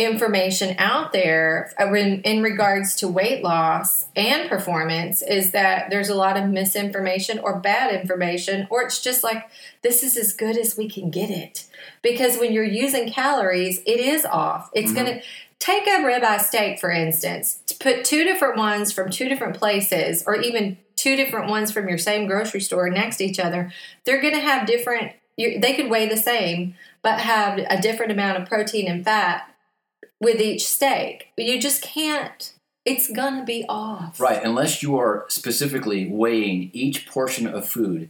information 0.05 0.75
out 0.77 1.11
there 1.11 1.73
uh, 1.79 1.93
in, 1.93 2.21
in 2.21 2.41
regards 2.41 2.95
to 2.95 3.07
weight 3.07 3.43
loss 3.43 4.07
and 4.15 4.49
performance 4.49 5.21
is 5.21 5.51
that 5.51 5.89
there's 5.89 6.09
a 6.09 6.15
lot 6.15 6.37
of 6.37 6.49
misinformation 6.49 7.39
or 7.39 7.59
bad 7.59 7.93
information 7.93 8.67
or 8.69 8.81
it's 8.83 9.01
just 9.01 9.23
like 9.23 9.49
this 9.81 10.01
is 10.03 10.15
as 10.15 10.33
good 10.33 10.57
as 10.57 10.77
we 10.77 10.89
can 10.89 11.09
get 11.09 11.29
it 11.29 11.65
because 12.01 12.37
when 12.37 12.53
you're 12.53 12.63
using 12.63 13.11
calories 13.11 13.79
it 13.85 13.99
is 13.99 14.25
off 14.25 14.69
it's 14.73 14.91
Mm-hmm. 14.91 15.05
going 15.05 15.19
to 15.19 15.25
take 15.59 15.85
a 15.87 15.99
ribeye 15.99 16.39
steak 16.39 16.79
for 16.79 16.89
instance 16.89 17.59
to 17.67 17.75
put 17.77 18.05
two 18.05 18.23
different 18.23 18.57
ones 18.57 18.91
from 18.93 19.09
two 19.09 19.27
different 19.27 19.57
places 19.57 20.23
or 20.25 20.35
even 20.37 20.77
two 20.95 21.15
different 21.15 21.49
ones 21.49 21.71
from 21.71 21.87
your 21.89 21.97
same 21.97 22.27
grocery 22.27 22.61
store 22.61 22.89
next 22.89 23.17
to 23.17 23.25
each 23.25 23.39
other 23.39 23.71
they're 24.05 24.21
going 24.21 24.33
to 24.33 24.39
have 24.39 24.65
different 24.65 25.11
you, 25.35 25.59
they 25.59 25.73
could 25.73 25.89
weigh 25.89 26.07
the 26.07 26.17
same 26.17 26.75
but 27.01 27.19
have 27.19 27.57
a 27.57 27.81
different 27.81 28.11
amount 28.11 28.41
of 28.41 28.47
protein 28.47 28.87
and 28.87 29.03
fat 29.05 29.48
with 30.19 30.39
each 30.41 30.65
steak 30.67 31.27
you 31.37 31.59
just 31.59 31.81
can't 31.81 32.53
it's 32.85 33.11
gonna 33.11 33.43
be 33.43 33.65
off 33.69 34.19
Right, 34.19 34.43
unless 34.43 34.81
you 34.81 34.97
are 34.97 35.25
specifically 35.29 36.07
weighing 36.09 36.71
each 36.73 37.07
portion 37.07 37.45
of 37.47 37.67
food. 37.69 38.09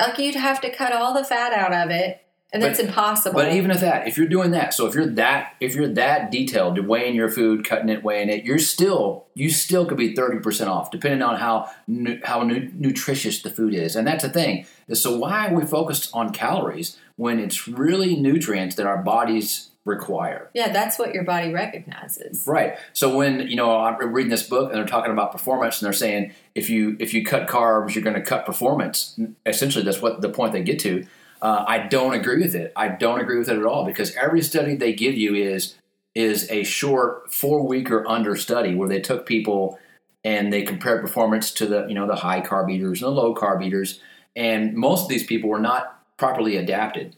like 0.00 0.18
you'd 0.18 0.34
have 0.36 0.60
to 0.62 0.70
cut 0.74 0.92
all 0.92 1.12
the 1.14 1.24
fat 1.24 1.52
out 1.52 1.72
of 1.72 1.90
it 1.90 2.20
and 2.52 2.62
that's 2.62 2.78
impossible 2.78 3.34
But 3.40 3.52
even 3.52 3.72
if 3.72 3.80
that, 3.80 4.06
if 4.06 4.16
you're 4.16 4.28
doing 4.28 4.52
that, 4.52 4.72
so 4.74 4.86
if 4.86 4.94
you're 4.94 5.06
that 5.14 5.54
if 5.58 5.74
you're 5.74 5.92
that 5.94 6.30
detailed 6.30 6.76
to 6.76 6.82
weighing 6.82 7.16
your 7.16 7.28
food, 7.28 7.66
cutting 7.68 7.88
it, 7.88 8.04
weighing 8.04 8.28
it, 8.28 8.44
you're 8.44 8.60
still 8.60 9.26
you 9.34 9.50
still 9.50 9.84
could 9.86 9.98
be 9.98 10.14
thirty 10.14 10.38
percent 10.38 10.70
off, 10.70 10.92
depending 10.92 11.20
on 11.20 11.34
how 11.40 11.68
nu- 11.88 12.20
how 12.22 12.44
nu- 12.44 12.70
nutritious 12.76 13.42
the 13.42 13.50
food 13.50 13.74
is. 13.74 13.96
And 13.96 14.06
that's 14.06 14.22
the 14.22 14.30
thing. 14.30 14.66
So 14.92 15.16
why 15.18 15.48
are 15.48 15.54
we 15.54 15.66
focused 15.66 16.10
on 16.14 16.32
calories 16.32 16.96
when 17.16 17.40
it's 17.40 17.66
really 17.66 18.14
nutrients 18.14 18.76
that 18.76 18.86
our 18.86 19.02
bodies 19.02 19.70
require. 19.84 20.50
Yeah, 20.54 20.72
that's 20.72 20.98
what 20.98 21.14
your 21.14 21.24
body 21.24 21.52
recognizes. 21.52 22.46
Right. 22.46 22.78
So 22.92 23.16
when 23.16 23.48
you 23.48 23.56
know 23.56 23.78
I'm 23.78 24.12
reading 24.12 24.30
this 24.30 24.42
book 24.42 24.70
and 24.70 24.78
they're 24.78 24.86
talking 24.86 25.12
about 25.12 25.32
performance 25.32 25.80
and 25.80 25.86
they're 25.86 25.92
saying 25.92 26.32
if 26.54 26.70
you 26.70 26.96
if 26.98 27.12
you 27.12 27.24
cut 27.24 27.48
carbs 27.48 27.94
you're 27.94 28.04
going 28.04 28.16
to 28.16 28.22
cut 28.22 28.46
performance. 28.46 29.18
Essentially, 29.44 29.84
that's 29.84 30.00
what 30.00 30.20
the 30.20 30.30
point 30.30 30.52
they 30.52 30.62
get 30.62 30.78
to. 30.80 31.06
Uh, 31.42 31.64
I 31.68 31.78
don't 31.78 32.14
agree 32.14 32.40
with 32.40 32.54
it. 32.54 32.72
I 32.74 32.88
don't 32.88 33.20
agree 33.20 33.38
with 33.38 33.50
it 33.50 33.58
at 33.58 33.64
all 33.64 33.84
because 33.84 34.14
every 34.16 34.40
study 34.40 34.76
they 34.76 34.94
give 34.94 35.14
you 35.14 35.34
is 35.34 35.76
is 36.14 36.50
a 36.50 36.62
short 36.62 37.32
four 37.34 37.66
week 37.66 37.90
or 37.90 38.08
under 38.08 38.36
study 38.36 38.74
where 38.74 38.88
they 38.88 39.00
took 39.00 39.26
people 39.26 39.78
and 40.24 40.52
they 40.52 40.62
compared 40.62 41.02
performance 41.02 41.50
to 41.52 41.66
the 41.66 41.86
you 41.86 41.94
know 41.94 42.06
the 42.06 42.16
high 42.16 42.40
carb 42.40 42.72
eaters 42.72 43.02
and 43.02 43.08
the 43.08 43.14
low 43.14 43.34
carb 43.34 43.64
eaters, 43.64 44.00
and 44.34 44.74
most 44.74 45.02
of 45.02 45.08
these 45.08 45.26
people 45.26 45.50
were 45.50 45.60
not 45.60 46.00
properly 46.16 46.56
adapted. 46.56 47.16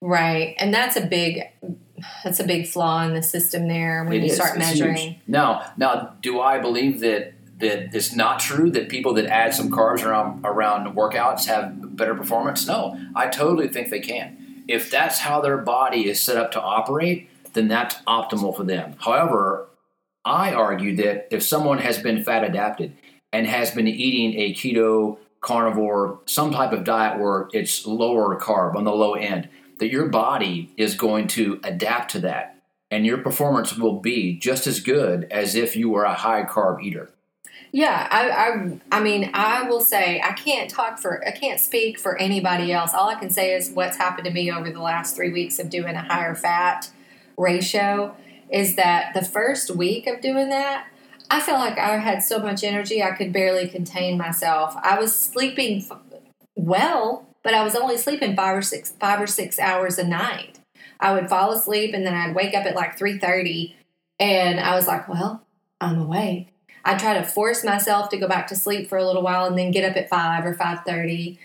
Right, 0.00 0.56
and 0.58 0.72
that's 0.72 0.96
a 0.96 1.06
big 1.06 1.42
that's 2.24 2.40
a 2.40 2.44
big 2.44 2.66
flaw 2.66 3.02
in 3.04 3.14
the 3.14 3.22
system 3.22 3.68
there 3.68 4.04
when 4.04 4.14
It 4.14 4.20
you 4.20 4.26
is. 4.26 4.34
start 4.36 4.58
measuring. 4.58 4.96
huge. 4.96 5.16
Now, 5.26 5.72
now, 5.76 6.14
do 6.22 6.40
I 6.40 6.58
believe 6.58 7.00
that 7.00 7.34
that 7.58 7.94
it's 7.94 8.14
not 8.14 8.40
true 8.40 8.70
that 8.70 8.88
people 8.88 9.12
that 9.14 9.26
add 9.26 9.52
some 9.54 9.70
carbs 9.70 10.02
around 10.04 10.44
around 10.46 10.94
workouts 10.96 11.44
have 11.46 11.96
better 11.96 12.14
performance? 12.14 12.66
No, 12.66 12.98
I 13.14 13.28
totally 13.28 13.68
think 13.68 13.90
they 13.90 14.00
can. 14.00 14.64
If 14.66 14.90
that's 14.90 15.18
how 15.18 15.40
their 15.40 15.58
body 15.58 16.08
is 16.08 16.20
set 16.20 16.36
up 16.36 16.52
to 16.52 16.60
operate, 16.60 17.28
then 17.52 17.68
that's 17.68 17.96
optimal 18.06 18.56
for 18.56 18.64
them. 18.64 18.94
However, 18.98 19.68
I 20.24 20.52
argue 20.54 20.96
that 20.96 21.28
if 21.34 21.42
someone 21.42 21.78
has 21.78 21.98
been 21.98 22.22
fat 22.24 22.44
adapted 22.44 22.96
and 23.32 23.46
has 23.46 23.70
been 23.72 23.88
eating 23.88 24.38
a 24.40 24.54
keto, 24.54 25.18
carnivore, 25.40 26.20
some 26.26 26.52
type 26.52 26.72
of 26.72 26.84
diet 26.84 27.18
where 27.20 27.48
it's 27.52 27.86
lower 27.86 28.38
carb 28.38 28.74
on 28.76 28.84
the 28.84 28.92
low 28.92 29.14
end, 29.14 29.48
that 29.80 29.90
your 29.90 30.06
body 30.08 30.70
is 30.76 30.94
going 30.94 31.26
to 31.26 31.58
adapt 31.64 32.12
to 32.12 32.20
that 32.20 32.56
and 32.90 33.06
your 33.06 33.18
performance 33.18 33.76
will 33.76 33.98
be 33.98 34.38
just 34.38 34.66
as 34.66 34.80
good 34.80 35.26
as 35.30 35.54
if 35.54 35.74
you 35.74 35.88
were 35.88 36.04
a 36.04 36.14
high 36.14 36.44
carb 36.44 36.82
eater. 36.82 37.10
Yeah, 37.72 38.08
I, 38.10 38.30
I, 38.30 38.98
I 38.98 39.00
mean, 39.00 39.30
I 39.32 39.62
will 39.62 39.80
say 39.80 40.20
I 40.20 40.32
can't 40.32 40.68
talk 40.68 40.98
for, 40.98 41.26
I 41.26 41.30
can't 41.30 41.60
speak 41.60 41.98
for 41.98 42.18
anybody 42.18 42.72
else. 42.72 42.92
All 42.92 43.08
I 43.08 43.14
can 43.14 43.30
say 43.30 43.54
is 43.54 43.70
what's 43.70 43.96
happened 43.96 44.26
to 44.26 44.32
me 44.32 44.50
over 44.50 44.70
the 44.70 44.82
last 44.82 45.14
three 45.14 45.32
weeks 45.32 45.58
of 45.58 45.70
doing 45.70 45.94
a 45.94 46.02
higher 46.02 46.34
fat 46.34 46.90
ratio 47.38 48.14
is 48.50 48.74
that 48.74 49.14
the 49.14 49.24
first 49.24 49.70
week 49.70 50.08
of 50.08 50.20
doing 50.20 50.48
that, 50.48 50.88
I 51.30 51.40
felt 51.40 51.60
like 51.60 51.78
I 51.78 51.96
had 51.98 52.24
so 52.24 52.40
much 52.40 52.64
energy 52.64 53.02
I 53.02 53.12
could 53.12 53.32
barely 53.32 53.68
contain 53.68 54.18
myself. 54.18 54.74
I 54.82 54.98
was 54.98 55.14
sleeping 55.14 55.86
well, 56.56 57.29
but 57.42 57.54
I 57.54 57.62
was 57.62 57.74
only 57.74 57.96
sleeping 57.96 58.36
five 58.36 58.56
or 58.56 58.62
six, 58.62 58.90
five 58.90 59.20
or 59.20 59.26
six 59.26 59.58
hours 59.58 59.98
a 59.98 60.06
night. 60.06 60.58
I 60.98 61.12
would 61.14 61.28
fall 61.28 61.52
asleep 61.52 61.94
and 61.94 62.06
then 62.06 62.14
I'd 62.14 62.34
wake 62.34 62.54
up 62.54 62.66
at 62.66 62.74
like 62.74 62.98
three 62.98 63.18
thirty, 63.18 63.76
and 64.18 64.60
I 64.60 64.74
was 64.74 64.86
like, 64.86 65.08
"Well, 65.08 65.42
I'm 65.80 65.98
awake." 65.98 66.48
I 66.84 66.96
try 66.96 67.14
to 67.14 67.22
force 67.22 67.64
myself 67.64 68.08
to 68.10 68.16
go 68.16 68.26
back 68.28 68.46
to 68.48 68.56
sleep 68.56 68.88
for 68.88 68.96
a 68.98 69.04
little 69.04 69.22
while 69.22 69.44
and 69.44 69.58
then 69.58 69.70
get 69.70 69.88
up 69.88 69.96
at 69.96 70.08
five 70.08 70.44
or 70.44 70.54
five 70.54 70.80
thirty. 70.86 71.38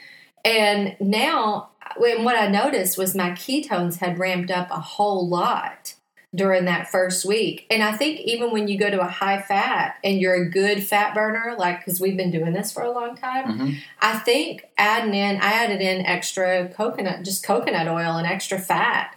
And 0.44 0.96
now, 1.00 1.70
when 1.98 2.24
what 2.24 2.38
I 2.38 2.48
noticed 2.48 2.98
was 2.98 3.16
my 3.16 3.32
ketones 3.32 3.98
had 3.98 4.20
ramped 4.20 4.52
up 4.52 4.70
a 4.72 4.80
whole 4.80 5.28
lot 5.28 5.95
during 6.36 6.66
that 6.66 6.90
first 6.92 7.26
week. 7.26 7.66
And 7.72 7.82
I 7.82 7.94
think 7.94 8.20
even 8.22 8.52
when 8.52 8.68
you 8.68 8.78
go 8.78 8.90
to 8.90 9.00
a 9.00 9.08
high 9.08 9.42
fat 9.42 9.96
and 10.04 10.20
you're 10.20 10.36
a 10.36 10.50
good 10.50 10.84
fat 10.86 11.16
burner, 11.16 11.56
like 11.58 11.80
because 11.80 12.00
we've 12.02 12.18
been 12.18 12.32
doing 12.32 12.52
this 12.54 12.72
for 12.72 12.84
a 12.84 12.92
long 12.92 13.16
time, 13.16 13.46
Mhm. 13.60 13.76
I 14.02 14.18
think 14.20 14.66
adding 14.78 15.14
in, 15.14 15.38
I 15.38 15.54
added 15.64 15.82
in 15.82 16.06
extra 16.06 16.68
coconut, 16.70 17.24
just 17.24 17.46
coconut 17.46 17.88
oil 17.88 18.18
and 18.18 18.28
extra 18.28 18.60
fat. 18.60 19.16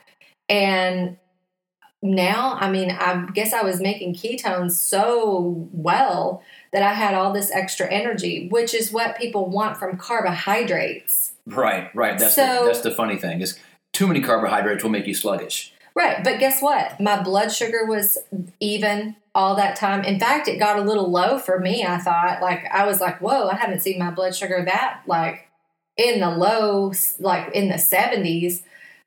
And 0.48 1.16
now, 2.00 2.57
I 2.61 2.70
mean, 2.70 2.92
I 2.92 3.26
guess 3.35 3.52
I 3.52 3.62
was 3.62 3.81
making 3.81 4.14
ketones 4.14 4.72
so 4.72 5.68
well 5.72 6.42
that 6.72 6.83
I 6.83 6.92
had 6.92 7.14
all 7.14 7.33
this 7.33 7.50
extra 7.50 7.88
energy, 7.90 8.46
which 8.48 8.72
is 8.72 8.92
what 8.92 9.16
people 9.18 9.46
want 9.46 9.76
from 9.76 9.96
carbohydrates. 9.96 11.33
Right, 11.46 11.90
right. 11.94 12.18
That's 12.18 12.35
So- 12.35 12.61
the, 12.61 12.66
that's 12.66 12.81
the 12.83 12.90
funny 12.92 13.16
thing 13.16 13.40
is 13.40 13.59
too 13.92 14.07
many 14.07 14.20
carbohydrates 14.20 14.85
will 14.85 14.90
make 14.90 15.07
you 15.07 15.14
sluggish. 15.14 15.72
Right, 15.98 16.22
but 16.22 16.38
guess 16.38 16.62
what? 16.62 17.00
My 17.00 17.20
blood 17.20 17.50
sugar 17.50 17.84
was 17.84 18.16
even 18.61 19.16
all 19.34 19.56
that 19.56 19.74
time. 19.74 20.04
In 20.04 20.20
fact, 20.20 20.46
it 20.46 20.61
got 20.61 20.78
a 20.78 20.82
little 20.82 21.11
low 21.11 21.40
for 21.40 21.58
me. 21.58 21.84
I 21.84 21.98
thought, 21.98 22.40
like, 22.40 22.64
I 22.70 22.87
was 22.87 23.00
like, 23.00 23.20
"Whoa, 23.20 23.48
I 23.48 23.56
haven't 23.56 23.82
seen 23.82 23.98
my 23.98 24.12
blood 24.12 24.37
sugar 24.37 24.64
that 24.64 25.00
like 25.08 25.48
in 25.96 26.20
the 26.20 26.30
low, 26.30 26.92
like 27.18 27.52
in 27.52 27.68
the 27.68 27.78
seventies." 27.78 28.62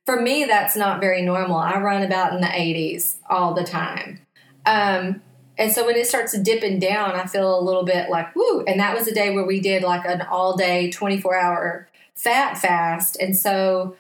For 0.06 0.20
me, 0.22 0.44
that's 0.44 0.76
not 0.76 1.00
very 1.00 1.22
normal. 1.22 1.56
I 1.56 1.80
run 1.80 2.04
about 2.04 2.34
in 2.34 2.42
the 2.42 2.52
eighties 2.54 3.20
all 3.30 3.54
the 3.54 3.64
time, 3.64 4.20
um, 4.66 5.22
and 5.58 5.72
so 5.72 5.86
when 5.86 5.96
it 5.96 6.08
starts 6.08 6.38
dipping 6.40 6.78
down, 6.80 7.12
I 7.12 7.26
feel 7.26 7.58
a 7.58 7.64
little 7.64 7.84
bit 7.86 8.10
like, 8.10 8.36
"Woo!" 8.36 8.66
And 8.68 8.82
that 8.82 8.94
was 8.98 9.08
a 9.08 9.14
day 9.14 9.34
where 9.34 9.46
we 9.46 9.62
did 9.62 9.82
like 9.82 10.06
an 10.06 10.24
all 10.24 10.58
day, 10.58 10.92
twenty 10.92 11.22
four 11.22 11.38
hour 11.38 11.88
fat 12.16 12.58
fast, 12.58 13.16
and 13.18 13.38
so 13.38 13.96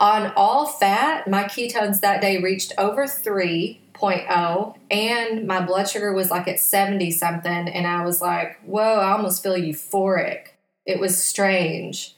on 0.00 0.32
all 0.34 0.66
fat, 0.66 1.28
my 1.28 1.44
ketones 1.44 2.00
that 2.00 2.22
day 2.22 2.40
reached 2.42 2.72
over 2.78 3.04
3.0 3.04 4.74
and 4.90 5.46
my 5.46 5.60
blood 5.60 5.88
sugar 5.88 6.12
was 6.12 6.30
like 6.30 6.48
at 6.48 6.58
70 6.58 7.10
something 7.10 7.68
and 7.68 7.86
I 7.86 8.04
was 8.04 8.20
like, 8.20 8.58
"Whoa, 8.64 8.82
I 8.82 9.12
almost 9.12 9.42
feel 9.42 9.54
euphoric." 9.54 10.48
It 10.86 10.98
was 10.98 11.22
strange. 11.22 12.16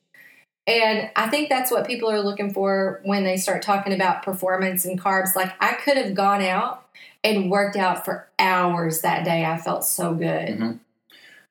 And 0.66 1.10
I 1.16 1.28
think 1.28 1.48
that's 1.48 1.72
what 1.72 1.86
people 1.86 2.08
are 2.08 2.20
looking 2.22 2.52
for 2.52 3.00
when 3.02 3.24
they 3.24 3.36
start 3.36 3.62
talking 3.62 3.92
about 3.92 4.22
performance 4.22 4.84
and 4.84 5.00
carbs. 5.00 5.34
Like 5.34 5.52
I 5.60 5.72
could 5.72 5.96
have 5.96 6.14
gone 6.14 6.42
out 6.42 6.86
and 7.24 7.50
worked 7.50 7.76
out 7.76 8.04
for 8.04 8.28
hours 8.38 9.00
that 9.00 9.24
day. 9.24 9.44
I 9.44 9.58
felt 9.58 9.84
so 9.84 10.14
good. 10.14 10.48
Mhm. 10.48 10.78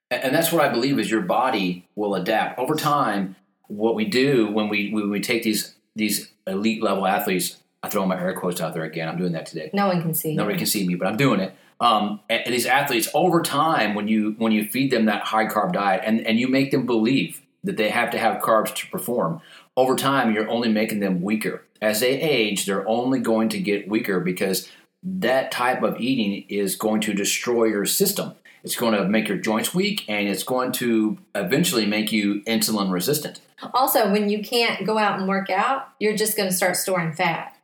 And 0.09 0.23
and 0.23 0.35
that's 0.35 0.51
what 0.51 0.63
I 0.63 0.69
believe 0.69 0.97
is 0.97 1.11
your 1.11 1.21
body 1.21 1.85
will 1.95 2.15
adapt 2.15 2.57
over 2.57 2.75
time. 2.75 3.35
What 3.67 3.95
we 3.95 4.05
do 4.05 4.47
when 4.47 4.69
we 4.69 4.91
when 4.91 5.09
we 5.09 5.19
take 5.19 5.43
these 5.43 5.75
these 5.95 6.31
elite 6.47 6.81
level 6.81 7.05
athletes, 7.05 7.57
I 7.83 7.89
throw 7.89 8.05
my 8.05 8.19
air 8.19 8.33
quotes 8.33 8.61
out 8.61 8.73
there 8.73 8.83
again. 8.83 9.09
I'm 9.09 9.17
doing 9.17 9.33
that 9.33 9.45
today. 9.45 9.69
No 9.73 9.87
one 9.87 10.01
can 10.01 10.13
see. 10.13 10.35
Nobody 10.35 10.57
can 10.57 10.67
see 10.67 10.87
me, 10.87 10.95
but 10.95 11.07
I'm 11.07 11.17
doing 11.17 11.39
it. 11.39 11.55
Um, 11.79 12.19
and, 12.29 12.43
and 12.45 12.53
these 12.53 12.67
athletes, 12.67 13.09
over 13.13 13.41
time, 13.41 13.95
when 13.95 14.07
you 14.07 14.35
when 14.37 14.51
you 14.51 14.67
feed 14.67 14.91
them 14.91 15.05
that 15.05 15.23
high 15.23 15.47
carb 15.47 15.73
diet, 15.73 16.01
and 16.05 16.25
and 16.25 16.39
you 16.39 16.47
make 16.47 16.71
them 16.71 16.85
believe 16.85 17.41
that 17.63 17.77
they 17.77 17.89
have 17.89 18.11
to 18.11 18.17
have 18.17 18.41
carbs 18.41 18.73
to 18.75 18.87
perform, 18.87 19.41
over 19.75 19.95
time, 19.95 20.33
you're 20.33 20.49
only 20.49 20.69
making 20.69 20.99
them 20.99 21.21
weaker. 21.21 21.63
As 21.81 21.99
they 22.01 22.21
age, 22.21 22.65
they're 22.65 22.87
only 22.87 23.19
going 23.19 23.49
to 23.49 23.59
get 23.59 23.87
weaker 23.87 24.19
because 24.19 24.69
that 25.03 25.51
type 25.51 25.81
of 25.81 25.99
eating 25.99 26.45
is 26.47 26.75
going 26.75 27.01
to 27.01 27.13
destroy 27.13 27.65
your 27.65 27.85
system. 27.85 28.33
It's 28.63 28.75
going 28.75 28.93
to 28.93 29.05
make 29.07 29.27
your 29.27 29.37
joints 29.37 29.73
weak, 29.73 30.05
and 30.07 30.27
it's 30.27 30.43
going 30.43 30.71
to 30.73 31.17
eventually 31.33 31.85
make 31.85 32.11
you 32.11 32.41
insulin 32.43 32.91
resistant. 32.91 33.41
Also, 33.73 34.11
when 34.11 34.29
you 34.29 34.43
can't 34.43 34.85
go 34.85 34.97
out 34.97 35.19
and 35.19 35.27
work 35.27 35.49
out, 35.49 35.89
you're 35.99 36.15
just 36.15 36.37
going 36.37 36.49
to 36.49 36.55
start 36.55 36.75
storing 36.75 37.13
fat. 37.13 37.55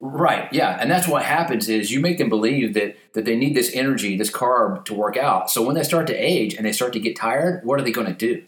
Right. 0.00 0.52
Yeah, 0.52 0.76
and 0.80 0.90
that's 0.90 1.08
what 1.08 1.22
happens 1.22 1.68
is 1.68 1.90
you 1.90 1.98
make 2.00 2.18
them 2.18 2.28
believe 2.28 2.74
that 2.74 2.96
that 3.14 3.24
they 3.24 3.36
need 3.36 3.54
this 3.56 3.70
energy, 3.74 4.16
this 4.16 4.30
carb 4.30 4.84
to 4.86 4.94
work 4.94 5.16
out. 5.16 5.50
So 5.50 5.62
when 5.64 5.74
they 5.76 5.82
start 5.82 6.06
to 6.08 6.14
age 6.14 6.54
and 6.54 6.66
they 6.66 6.72
start 6.72 6.92
to 6.92 7.00
get 7.00 7.16
tired, 7.16 7.64
what 7.64 7.80
are 7.80 7.82
they 7.82 7.92
going 7.92 8.08
to 8.08 8.12
do? 8.12 8.44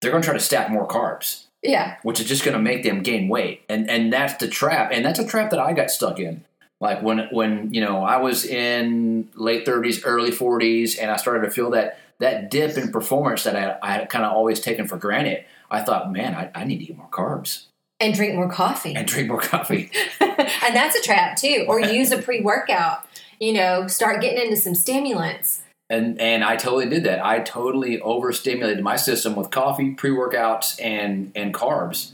They're 0.00 0.10
going 0.10 0.22
to 0.22 0.26
try 0.26 0.36
to 0.36 0.42
stack 0.42 0.70
more 0.70 0.88
carbs, 0.88 1.44
Yeah. 1.62 1.96
which 2.02 2.18
is 2.20 2.26
just 2.26 2.44
going 2.44 2.56
to 2.56 2.62
make 2.62 2.82
them 2.82 3.02
gain 3.02 3.28
weight. 3.28 3.62
And 3.68 3.90
and 3.90 4.12
that's 4.12 4.34
the 4.34 4.48
trap. 4.48 4.90
And 4.92 5.04
that's 5.04 5.18
a 5.18 5.26
trap 5.26 5.50
that 5.50 5.58
I 5.60 5.72
got 5.74 5.90
stuck 5.90 6.18
in. 6.18 6.44
Like 6.80 7.02
when 7.02 7.28
when 7.30 7.74
you 7.74 7.80
know 7.82 8.02
I 8.02 8.16
was 8.18 8.44
in 8.46 9.28
late 9.34 9.66
30s, 9.66 10.02
early 10.04 10.30
40s, 10.30 10.98
and 11.00 11.10
I 11.10 11.16
started 11.16 11.42
to 11.46 11.50
feel 11.50 11.70
that 11.70 11.98
that 12.20 12.50
dip 12.50 12.76
in 12.78 12.90
performance 12.90 13.44
that 13.44 13.56
I, 13.56 13.78
I 13.82 13.92
had 13.92 14.08
kind 14.08 14.24
of 14.24 14.32
always 14.32 14.60
taken 14.60 14.86
for 14.86 14.96
granted. 14.96 15.44
I 15.70 15.82
thought, 15.82 16.10
man, 16.12 16.34
I, 16.34 16.50
I 16.54 16.64
need 16.64 16.78
to 16.78 16.84
eat 16.84 16.96
more 16.96 17.08
carbs 17.10 17.66
And 18.00 18.12
drink 18.14 18.34
more 18.34 18.50
coffee. 18.50 18.94
and 18.94 19.06
drink 19.06 19.28
more 19.28 19.40
coffee. 19.40 19.90
and 20.20 20.74
that's 20.74 20.96
a 20.96 21.02
trap 21.02 21.36
too. 21.36 21.64
Or 21.68 21.78
use 21.80 22.12
a 22.12 22.18
pre 22.20 22.40
workout. 22.40 23.06
You 23.38 23.52
know, 23.54 23.86
start 23.86 24.20
getting 24.20 24.42
into 24.42 24.56
some 24.56 24.74
stimulants. 24.74 25.62
and 25.90 26.18
and 26.20 26.42
I 26.44 26.56
totally 26.56 26.88
did 26.88 27.04
that. 27.04 27.24
I 27.24 27.40
totally 27.40 28.00
overstimulated 28.00 28.82
my 28.82 28.96
system 28.96 29.36
with 29.36 29.50
coffee, 29.50 29.90
pre 29.90 30.10
workouts, 30.10 30.80
and 30.82 31.30
and 31.34 31.52
carbs 31.54 32.12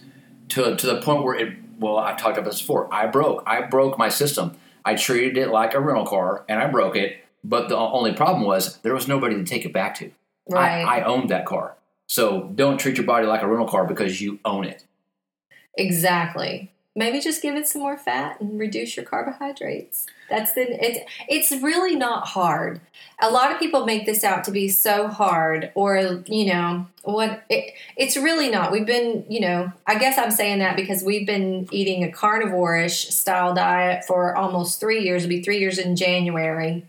to 0.50 0.74
to 0.76 0.87
the 0.87 1.00
point 1.02 1.22
where 1.22 1.35
it. 1.37 1.57
Well, 1.79 1.99
I've 1.99 2.17
talked 2.17 2.39
about 2.39 2.51
this 2.51 2.61
before. 2.61 2.93
I 2.93 3.07
broke. 3.07 3.43
I 3.47 3.62
broke 3.62 3.99
my 3.99 4.09
system. 4.09 4.57
I 4.85 4.95
treated 4.95 5.37
it 5.37 5.49
like 5.49 5.75
a 5.75 5.81
rental 5.81 6.07
car, 6.07 6.45
and 6.49 6.61
I 6.61 6.67
broke 6.69 6.97
it. 6.97 7.25
But 7.45 7.69
the 7.69 7.77
only 7.77 8.12
problem 8.12 8.45
was 8.45 8.79
there 8.79 8.95
was 8.95 9.07
nobody 9.09 9.37
to 9.37 9.45
take 9.45 9.65
it 9.65 9.73
back 9.73 9.95
to. 9.97 10.11
Right. 10.49 10.83
I, 10.83 10.99
I 11.01 11.05
owned 11.05 11.31
that 11.31 11.45
car. 11.47 11.77
So 12.09 12.51
don't 12.55 12.79
treat 12.79 12.97
your 12.97 13.07
body 13.07 13.27
like 13.27 13.43
a 13.43 13.49
rental 13.49 13.69
car 13.69 13.85
because 13.85 14.21
you 14.21 14.39
own 14.45 14.65
it. 14.65 14.85
exactly. 15.77 16.73
Maybe 16.96 17.20
just 17.20 17.42
give 17.42 17.54
it 17.54 17.68
some 17.68 17.82
more 17.82 17.98
fat 17.98 18.40
and 18.40 18.59
reduce 18.59 18.96
your 18.96 19.04
carbohydrates. 19.04 20.06
That's 20.28 20.52
the 20.54 20.62
it's 20.85 20.98
it's 21.28 21.62
really 21.62 21.94
not 21.94 22.26
hard. 22.26 22.80
A 23.20 23.30
lot 23.30 23.52
of 23.52 23.61
people 23.61 23.87
make 23.87 24.06
this 24.06 24.24
out 24.24 24.42
to 24.44 24.50
be 24.50 24.68
so 24.68 25.06
hard 25.06 25.70
or 25.74 26.22
you 26.26 26.46
know, 26.52 26.87
what 27.04 27.44
it, 27.48 27.74
it's 27.96 28.16
really 28.16 28.50
not. 28.50 28.72
We've 28.72 28.87
been, 28.87 29.24
you 29.28 29.40
know, 29.40 29.70
I 29.87 29.98
guess 29.98 30.18
I'm 30.18 30.32
saying 30.32 30.59
that 30.59 30.74
because 30.74 31.04
we've 31.04 31.26
been 31.26 31.68
eating 31.70 32.02
a 32.02 32.11
carnivore-ish 32.11 33.11
style 33.11 33.54
diet 33.54 34.04
for 34.04 34.35
almost 34.35 34.80
3 34.80 35.04
years. 35.04 35.24
It'll 35.24 35.30
be 35.30 35.42
3 35.42 35.59
years 35.59 35.78
in 35.78 35.94
January. 35.94 36.85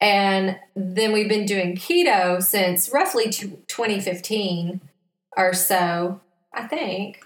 And 0.00 0.58
then 0.76 1.12
we've 1.12 1.28
been 1.28 1.46
doing 1.46 1.74
keto 1.74 2.42
since 2.42 2.90
roughly 2.92 3.30
2015 3.30 4.80
or 5.36 5.54
so, 5.54 6.20
I 6.52 6.66
think. 6.66 7.24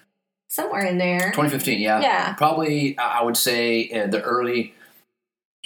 Somewhere 0.52 0.84
in 0.84 0.98
there. 0.98 1.30
2015, 1.30 1.80
yeah. 1.80 2.02
Yeah. 2.02 2.34
Probably, 2.34 2.98
I 2.98 3.22
would 3.22 3.38
say, 3.38 3.88
the 4.08 4.20
early, 4.20 4.74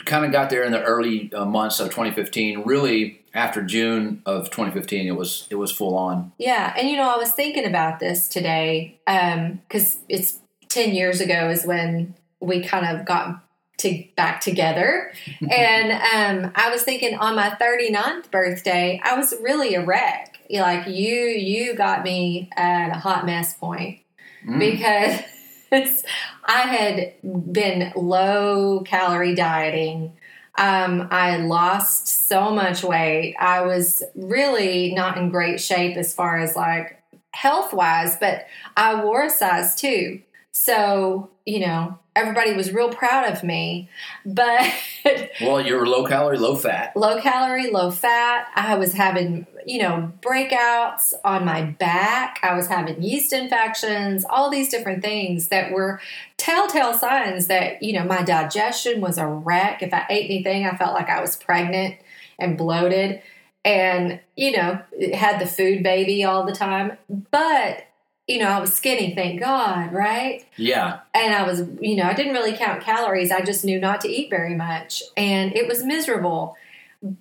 kind 0.05 0.25
of 0.25 0.31
got 0.31 0.49
there 0.49 0.63
in 0.63 0.71
the 0.71 0.81
early 0.81 1.33
uh, 1.33 1.45
months 1.45 1.81
of 1.81 1.89
2015. 1.89 2.63
Really, 2.65 3.21
after 3.35 3.63
June 3.63 4.23
of 4.27 4.45
2015, 4.45 5.09
it 5.09 5.17
was 5.17 5.49
it 5.51 5.57
was 5.57 5.73
full 5.73 5.97
on. 5.97 6.31
Yeah, 6.39 6.73
and 6.79 6.89
you 6.89 6.97
know, 6.97 7.13
I 7.13 7.17
was 7.17 7.33
thinking 7.33 7.67
about 7.67 7.99
this 7.99 8.29
today 8.29 9.01
because 9.05 9.97
um, 9.97 10.03
it's 10.09 10.39
10 10.69 10.95
years 10.95 11.21
ago 11.21 11.51
is 11.51 11.67
when 11.67 12.15
we 12.39 12.63
kind 12.63 12.87
of 12.87 13.05
got 13.05 13.43
to 13.79 14.05
back 14.17 14.41
together. 14.41 15.11
and 15.51 16.45
um, 16.45 16.53
I 16.55 16.71
was 16.71 16.85
thinking 16.85 17.19
on 17.19 17.35
my 17.35 17.57
39th 17.61 18.31
birthday, 18.31 19.01
I 19.03 19.17
was 19.17 19.35
really 19.43 19.75
a 19.75 19.85
wreck. 19.85 20.39
Like 20.49 20.87
you, 20.87 21.13
you 21.13 21.75
got 21.75 22.05
me 22.05 22.51
at 22.57 22.91
a 22.91 23.01
hot 23.01 23.27
mess 23.27 23.55
point 23.55 23.99
mm. 24.47 24.59
because 24.59 26.05
I 26.45 26.61
had 26.63 27.15
been 27.53 27.93
low 27.97 28.83
calorie 28.85 29.35
dieting. 29.35 30.17
Um, 30.59 31.09
I 31.11 31.37
lost 31.39 32.29
so 32.29 32.51
much 32.51 32.83
weight. 32.83 33.37
I 33.39 33.63
was 33.63 34.03
really 34.15 34.95
not 34.95 35.19
in 35.19 35.31
great 35.31 35.61
shape 35.61 35.97
as 35.97 36.15
far 36.15 36.39
as 36.39 36.57
like 36.57 37.03
health 37.33 37.75
wise, 37.75 38.17
but 38.19 38.47
I 38.77 39.03
wore 39.03 39.25
a 39.25 39.31
size 39.31 39.75
two. 39.75 40.23
So, 40.53 41.31
you 41.45 41.61
know, 41.61 41.99
everybody 42.17 42.55
was 42.55 42.73
real 42.73 42.89
proud 42.89 43.31
of 43.31 43.45
me. 43.45 43.89
But 44.25 44.73
well, 45.41 45.65
you 45.65 45.77
were 45.77 45.87
low 45.87 46.05
calorie, 46.05 46.39
low 46.39 46.57
fat. 46.57 46.97
Low 46.97 47.21
calorie, 47.21 47.71
low 47.71 47.91
fat. 47.91 48.49
I 48.57 48.75
was 48.77 48.95
having, 48.95 49.47
you 49.67 49.81
know, 49.81 50.13
breakouts 50.21 51.13
on 51.25 51.45
my 51.45 51.63
back. 51.63 52.41
I 52.43 52.55
was 52.55 52.67
having 52.67 53.03
yeast 53.03 53.33
infections, 53.33 54.25
all 54.29 54.51
these 54.51 54.71
different 54.71 55.03
things 55.03 55.49
that 55.49 55.71
were 55.71 56.01
telltale 56.39 56.95
signs 56.95 57.47
that, 57.47 57.83
you 57.83 57.93
know, 57.93 58.05
my 58.05 58.23
digestion 58.23 59.01
was 59.01 59.19
a 59.19 59.27
wreck. 59.27 59.83
If 59.83 59.93
I 59.93 60.07
ate 60.09 60.31
anything, 60.31 60.67
I 60.67 60.77
felt 60.77 60.95
like 60.95 61.11
I 61.11 61.21
was 61.21 61.37
pregnant 61.37 61.97
and 62.39 62.59
bloated 62.59 63.23
and, 63.65 64.21
you 64.37 64.57
know, 64.57 64.81
had 65.13 65.41
the 65.41 65.47
food 65.47 65.83
baby 65.83 66.25
all 66.25 66.47
the 66.47 66.55
time. 66.55 66.97
But 67.31 67.86
you 68.27 68.39
know, 68.39 68.49
I 68.49 68.59
was 68.59 68.73
skinny, 68.73 69.15
thank 69.15 69.41
God, 69.41 69.93
right? 69.93 70.45
Yeah. 70.57 71.01
And 71.15 71.35
I 71.35 71.45
was, 71.45 71.63
you 71.81 71.97
know, 71.97 72.05
I 72.05 72.15
didn't 72.15 72.33
really 72.33 72.57
count 72.57 72.83
calories. 72.83 73.31
I 73.31 73.43
just 73.43 73.65
knew 73.65 73.79
not 73.79 74.01
to 74.01 74.09
eat 74.09 74.31
very 74.31 74.55
much. 74.55 75.03
And 75.17 75.55
it 75.55 75.69
was 75.69 75.85
miserable. 75.85 76.57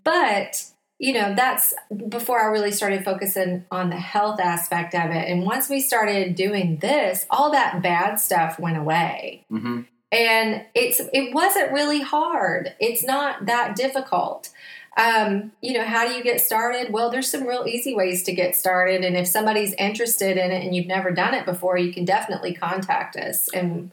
But, 0.04 0.66
you 0.98 1.14
know, 1.14 1.36
that's 1.36 1.76
before 2.10 2.42
I 2.42 2.46
really 2.46 2.72
started 2.72 3.06
focusing 3.06 3.66
on 3.70 3.92
the 3.92 3.98
health 3.98 4.40
aspect 4.40 4.96
of 4.96 5.12
it. 5.12 5.30
And 5.30 5.44
once 5.44 5.70
we 5.70 5.80
started 5.80 6.34
doing 6.34 6.78
this, 6.78 7.28
all 7.30 7.52
that 7.52 7.84
bad 7.84 8.16
stuff 8.16 8.58
went 8.58 8.78
away. 8.78 9.46
Mm-hmm. 9.52 9.82
And 10.12 10.66
it's 10.74 11.02
it 11.14 11.34
wasn't 11.34 11.72
really 11.72 12.02
hard. 12.02 12.74
It's 12.80 13.04
not 13.04 13.46
that 13.48 13.76
difficult. 13.76 14.50
Um, 14.98 15.52
you 15.62 15.74
know, 15.74 15.84
how 15.84 16.08
do 16.08 16.14
you 16.14 16.24
get 16.24 16.40
started? 16.40 16.94
Well, 16.94 17.10
there's 17.10 17.30
some 17.30 17.46
real 17.46 17.66
easy 17.68 17.94
ways 17.94 18.24
to 18.24 18.34
get 18.34 18.56
started. 18.56 19.04
And 19.04 19.18
if 19.18 19.28
somebody's 19.28 19.74
interested 19.74 20.38
in 20.38 20.52
it 20.52 20.64
and 20.64 20.74
you've 20.74 20.88
never 20.88 21.12
done 21.12 21.34
it 21.34 21.46
before, 21.46 21.78
you 21.78 21.94
can 21.94 22.06
definitely 22.06 22.54
contact 22.54 23.16
us 23.16 23.50
and 23.54 23.92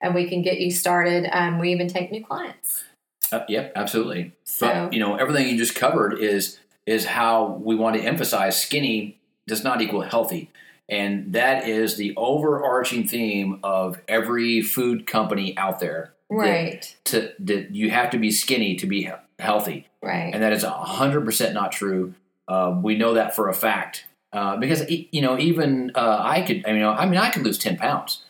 and 0.00 0.14
we 0.14 0.28
can 0.28 0.42
get 0.42 0.60
you 0.60 0.70
started. 0.70 1.28
Um, 1.32 1.58
we 1.58 1.72
even 1.72 1.88
take 1.88 2.12
new 2.12 2.24
clients. 2.24 2.84
Uh, 3.32 3.40
yep, 3.48 3.72
absolutely. 3.74 4.32
So, 4.44 4.66
but, 4.68 4.92
you 4.92 5.00
know, 5.00 5.16
everything 5.16 5.48
you 5.48 5.56
just 5.56 5.74
covered 5.74 6.18
is 6.18 6.58
is 6.86 7.06
how 7.06 7.58
we 7.62 7.74
want 7.74 7.96
to 7.96 8.02
emphasize 8.02 8.60
skinny 8.60 9.18
does 9.46 9.64
not 9.64 9.80
equal 9.80 10.02
healthy. 10.02 10.50
And 10.88 11.32
that 11.32 11.66
is 11.66 11.96
the 11.96 12.14
overarching 12.16 13.08
theme 13.08 13.58
of 13.62 14.00
every 14.06 14.60
food 14.60 15.06
company 15.06 15.56
out 15.56 15.80
there. 15.80 16.12
Right. 16.28 16.82
That, 16.82 17.04
to, 17.06 17.32
that 17.40 17.74
you 17.74 17.90
have 17.90 18.10
to 18.10 18.18
be 18.18 18.30
skinny 18.30 18.76
to 18.76 18.86
be 18.86 19.10
healthy. 19.38 19.88
Right. 20.02 20.30
And 20.32 20.42
that 20.42 20.52
is 20.52 20.64
100% 20.64 21.52
not 21.52 21.72
true. 21.72 22.14
Uh, 22.46 22.78
we 22.82 22.96
know 22.96 23.14
that 23.14 23.34
for 23.34 23.48
a 23.48 23.54
fact. 23.54 24.06
Uh, 24.32 24.56
because, 24.56 24.82
you 24.88 25.22
know, 25.22 25.38
even 25.38 25.92
uh, 25.94 26.18
I 26.20 26.42
could, 26.42 26.64
I 26.66 26.72
mean, 26.72 26.82
I 26.82 27.06
mean, 27.06 27.18
I 27.18 27.30
could 27.30 27.44
lose 27.44 27.58
10 27.58 27.76
pounds. 27.76 28.22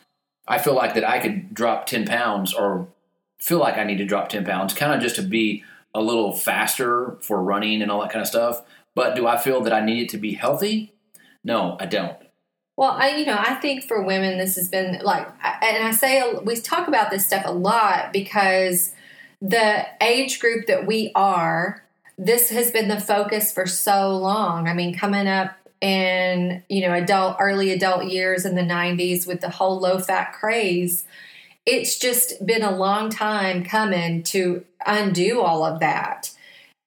I 0.47 0.59
feel 0.59 0.75
like 0.75 0.93
that 0.93 1.07
I 1.07 1.19
could 1.19 1.53
drop 1.53 1.87
10 1.87 2.05
pounds 2.05 2.53
or 2.53 2.87
feel 3.39 3.57
like 3.57 3.77
I 3.77 3.83
need 3.83 3.97
to 3.97 4.05
drop 4.05 4.29
10 4.29 4.45
pounds 4.45 4.73
kind 4.73 4.93
of 4.93 5.01
just 5.01 5.15
to 5.15 5.23
be 5.23 5.63
a 5.95 6.01
little 6.01 6.35
faster 6.35 7.17
for 7.21 7.41
running 7.41 7.81
and 7.81 7.89
all 7.89 8.01
that 8.01 8.11
kind 8.11 8.21
of 8.21 8.27
stuff. 8.27 8.61
But 8.93 9.15
do 9.15 9.27
I 9.27 9.37
feel 9.37 9.61
that 9.61 9.73
I 9.73 9.83
need 9.83 10.03
it 10.03 10.09
to 10.09 10.17
be 10.17 10.33
healthy? 10.33 10.93
No, 11.43 11.77
I 11.79 11.85
don't. 11.85 12.17
Well, 12.77 12.91
I 12.91 13.15
you 13.15 13.25
know 13.25 13.37
I 13.37 13.55
think 13.55 13.85
for 13.85 14.03
women 14.03 14.37
this 14.37 14.55
has 14.55 14.67
been 14.67 14.99
like, 15.01 15.27
and 15.43 15.85
I 15.85 15.91
say 15.91 16.23
we 16.43 16.57
talk 16.57 16.87
about 16.87 17.09
this 17.09 17.25
stuff 17.25 17.43
a 17.45 17.51
lot 17.51 18.11
because 18.11 18.91
the 19.47 19.85
age 20.01 20.39
group 20.39 20.65
that 20.65 20.87
we 20.87 21.11
are, 21.13 21.83
this 22.17 22.49
has 22.49 22.71
been 22.71 22.87
the 22.87 22.99
focus 22.99 23.53
for 23.53 23.67
so 23.67 24.17
long. 24.17 24.67
I 24.67 24.73
mean, 24.73 24.97
coming 24.97 25.27
up 25.27 25.55
in, 25.81 26.63
you 26.67 26.81
know, 26.81 26.93
adult, 26.93 27.37
early 27.39 27.71
adult 27.71 28.05
years 28.05 28.45
in 28.45 28.55
the 28.55 28.61
90s 28.61 29.27
with 29.27 29.41
the 29.41 29.49
whole 29.49 29.79
low 29.79 29.99
fat 29.99 30.33
craze, 30.33 31.05
it's 31.65 31.99
just 31.99 32.43
been 32.45 32.63
a 32.63 32.75
long 32.75 33.11
time 33.11 33.63
coming 33.63 34.23
to 34.23 34.65
undo 34.85 35.41
all 35.41 35.63
of 35.63 35.79
that. 35.79 36.31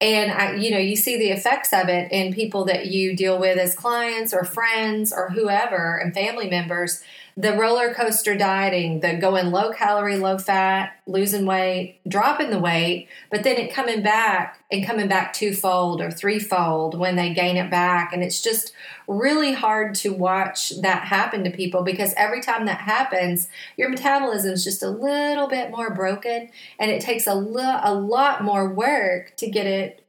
And 0.01 0.33
I, 0.33 0.55
you 0.55 0.71
know, 0.73 0.79
you 0.79 0.97
see 0.97 1.17
the 1.17 1.31
effects 1.31 1.73
of 1.73 1.89
it 1.89 2.11
in 2.11 2.33
people 2.33 2.65
that 2.65 2.87
you 2.87 3.15
deal 3.15 3.39
with 3.39 3.59
as 3.59 3.75
clients 3.75 4.33
or 4.33 4.45
friends 4.45 5.13
or 5.13 5.31
whoever 5.31 5.97
and 5.97 6.15
family 6.15 6.49
members 6.49 7.03
the 7.39 7.57
roller 7.57 7.95
coaster 7.95 8.37
dieting, 8.37 8.99
the 8.99 9.15
going 9.15 9.53
low 9.53 9.73
calorie, 9.73 10.17
low 10.17 10.39
fat, 10.39 10.97
losing 11.07 11.47
weight, 11.47 12.01
dropping 12.09 12.51
the 12.51 12.59
weight, 12.59 13.07
but 13.31 13.45
then 13.45 13.57
it 13.57 13.73
coming 13.73 14.03
back 14.03 14.65
and 14.73 14.85
coming 14.85 15.07
back 15.07 15.33
twofold 15.33 16.01
or 16.01 16.11
threefold 16.11 16.99
when 16.99 17.15
they 17.15 17.33
gain 17.33 17.57
it 17.57 17.71
back. 17.71 18.13
And 18.13 18.25
it's 18.25 18.43
just 18.43 18.73
really 19.07 19.53
hard 19.53 19.95
to 19.97 20.13
watch 20.13 20.73
that 20.81 21.05
happen 21.05 21.45
to 21.45 21.51
people 21.51 21.85
because 21.85 22.13
every 22.17 22.41
time 22.41 22.67
that 22.67 22.81
happens, 22.81 23.47
your 23.77 23.89
metabolism 23.89 24.53
is 24.53 24.65
just 24.65 24.83
a 24.83 24.91
little 24.91 25.47
bit 25.47 25.71
more 25.71 25.95
broken 25.95 26.51
and 26.81 26.91
it 26.91 27.01
takes 27.01 27.29
a, 27.29 27.35
lo- 27.35 27.81
a 27.85 27.95
lot 27.95 28.43
more 28.43 28.69
work 28.69 29.37
to 29.37 29.49
get 29.49 29.65
it 29.65 30.05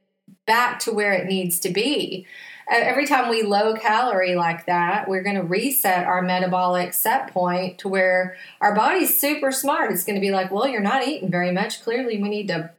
back 0.46 0.80
to 0.80 0.90
where 0.90 1.12
it 1.12 1.28
needs 1.28 1.60
to 1.60 1.70
be 1.70 2.26
every 2.70 3.06
time 3.06 3.28
we 3.28 3.42
low 3.42 3.74
calorie 3.74 4.36
like 4.36 4.66
that, 4.66 5.08
we're 5.08 5.22
going 5.22 5.36
to 5.36 5.42
reset 5.42 6.06
our 6.06 6.22
metabolic 6.22 6.94
set 6.94 7.32
point 7.32 7.78
to 7.78 7.88
where 7.88 8.36
our 8.60 8.74
body's 8.74 9.18
super 9.18 9.50
smart. 9.50 9.92
It's 9.92 10.04
going 10.04 10.14
to 10.14 10.20
be 10.20 10.30
like, 10.30 10.50
well, 10.50 10.68
you're 10.68 10.80
not 10.80 11.06
eating 11.06 11.30
very 11.30 11.52
much. 11.52 11.82
Clearly, 11.82 12.22
we 12.22 12.28
need 12.28 12.48
to 12.48 12.70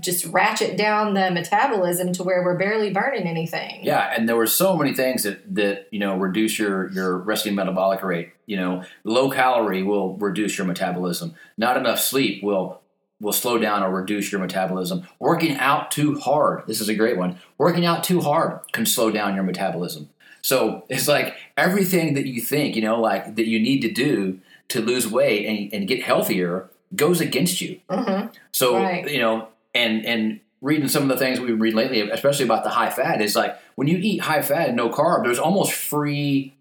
just 0.00 0.24
ratchet 0.26 0.78
down 0.78 1.12
the 1.12 1.30
metabolism 1.30 2.12
to 2.14 2.22
where 2.22 2.42
we're 2.42 2.56
barely 2.56 2.90
burning 2.90 3.26
anything. 3.26 3.80
Yeah, 3.82 4.12
and 4.16 4.28
there 4.28 4.36
were 4.36 4.46
so 4.46 4.76
many 4.76 4.94
things 4.94 5.24
that 5.24 5.54
that 5.54 5.88
you 5.90 5.98
know 5.98 6.16
reduce 6.16 6.58
your 6.58 6.90
your 6.92 7.18
resting 7.18 7.54
metabolic 7.54 8.02
rate. 8.02 8.32
You 8.46 8.56
know, 8.56 8.84
low 9.04 9.30
calorie 9.30 9.82
will 9.82 10.16
reduce 10.16 10.56
your 10.56 10.66
metabolism. 10.66 11.34
Not 11.58 11.76
enough 11.76 12.00
sleep 12.00 12.42
will 12.42 12.80
will 13.20 13.32
slow 13.32 13.58
down 13.58 13.82
or 13.82 13.90
reduce 13.90 14.30
your 14.30 14.40
metabolism. 14.40 15.06
Working 15.18 15.56
out 15.56 15.90
too 15.90 16.18
hard, 16.18 16.64
this 16.66 16.80
is 16.80 16.88
a 16.88 16.94
great 16.94 17.16
one. 17.16 17.38
Working 17.56 17.84
out 17.84 18.04
too 18.04 18.20
hard 18.20 18.60
can 18.72 18.86
slow 18.86 19.10
down 19.10 19.34
your 19.34 19.44
metabolism. 19.44 20.08
So 20.42 20.84
it's 20.88 21.08
like 21.08 21.34
everything 21.56 22.14
that 22.14 22.26
you 22.26 22.40
think, 22.40 22.76
you 22.76 22.82
know, 22.82 23.00
like 23.00 23.36
that 23.36 23.46
you 23.46 23.58
need 23.58 23.80
to 23.80 23.90
do 23.90 24.40
to 24.68 24.80
lose 24.80 25.08
weight 25.08 25.46
and, 25.46 25.72
and 25.72 25.88
get 25.88 26.02
healthier 26.02 26.70
goes 26.94 27.20
against 27.20 27.60
you. 27.60 27.80
Mm-hmm. 27.90 28.28
So, 28.52 28.76
right. 28.76 29.10
you 29.10 29.18
know, 29.18 29.48
and, 29.74 30.06
and 30.06 30.40
reading 30.60 30.88
some 30.88 31.02
of 31.02 31.08
the 31.08 31.16
things 31.16 31.40
we've 31.40 31.60
read 31.60 31.74
lately, 31.74 32.00
especially 32.08 32.44
about 32.44 32.64
the 32.64 32.70
high 32.70 32.90
fat, 32.90 33.20
is 33.20 33.34
like 33.34 33.58
when 33.74 33.88
you 33.88 33.98
eat 33.98 34.18
high 34.18 34.42
fat 34.42 34.68
and 34.68 34.76
no 34.76 34.90
carb, 34.90 35.24
there's 35.24 35.38
almost 35.38 35.72
free, 35.72 36.54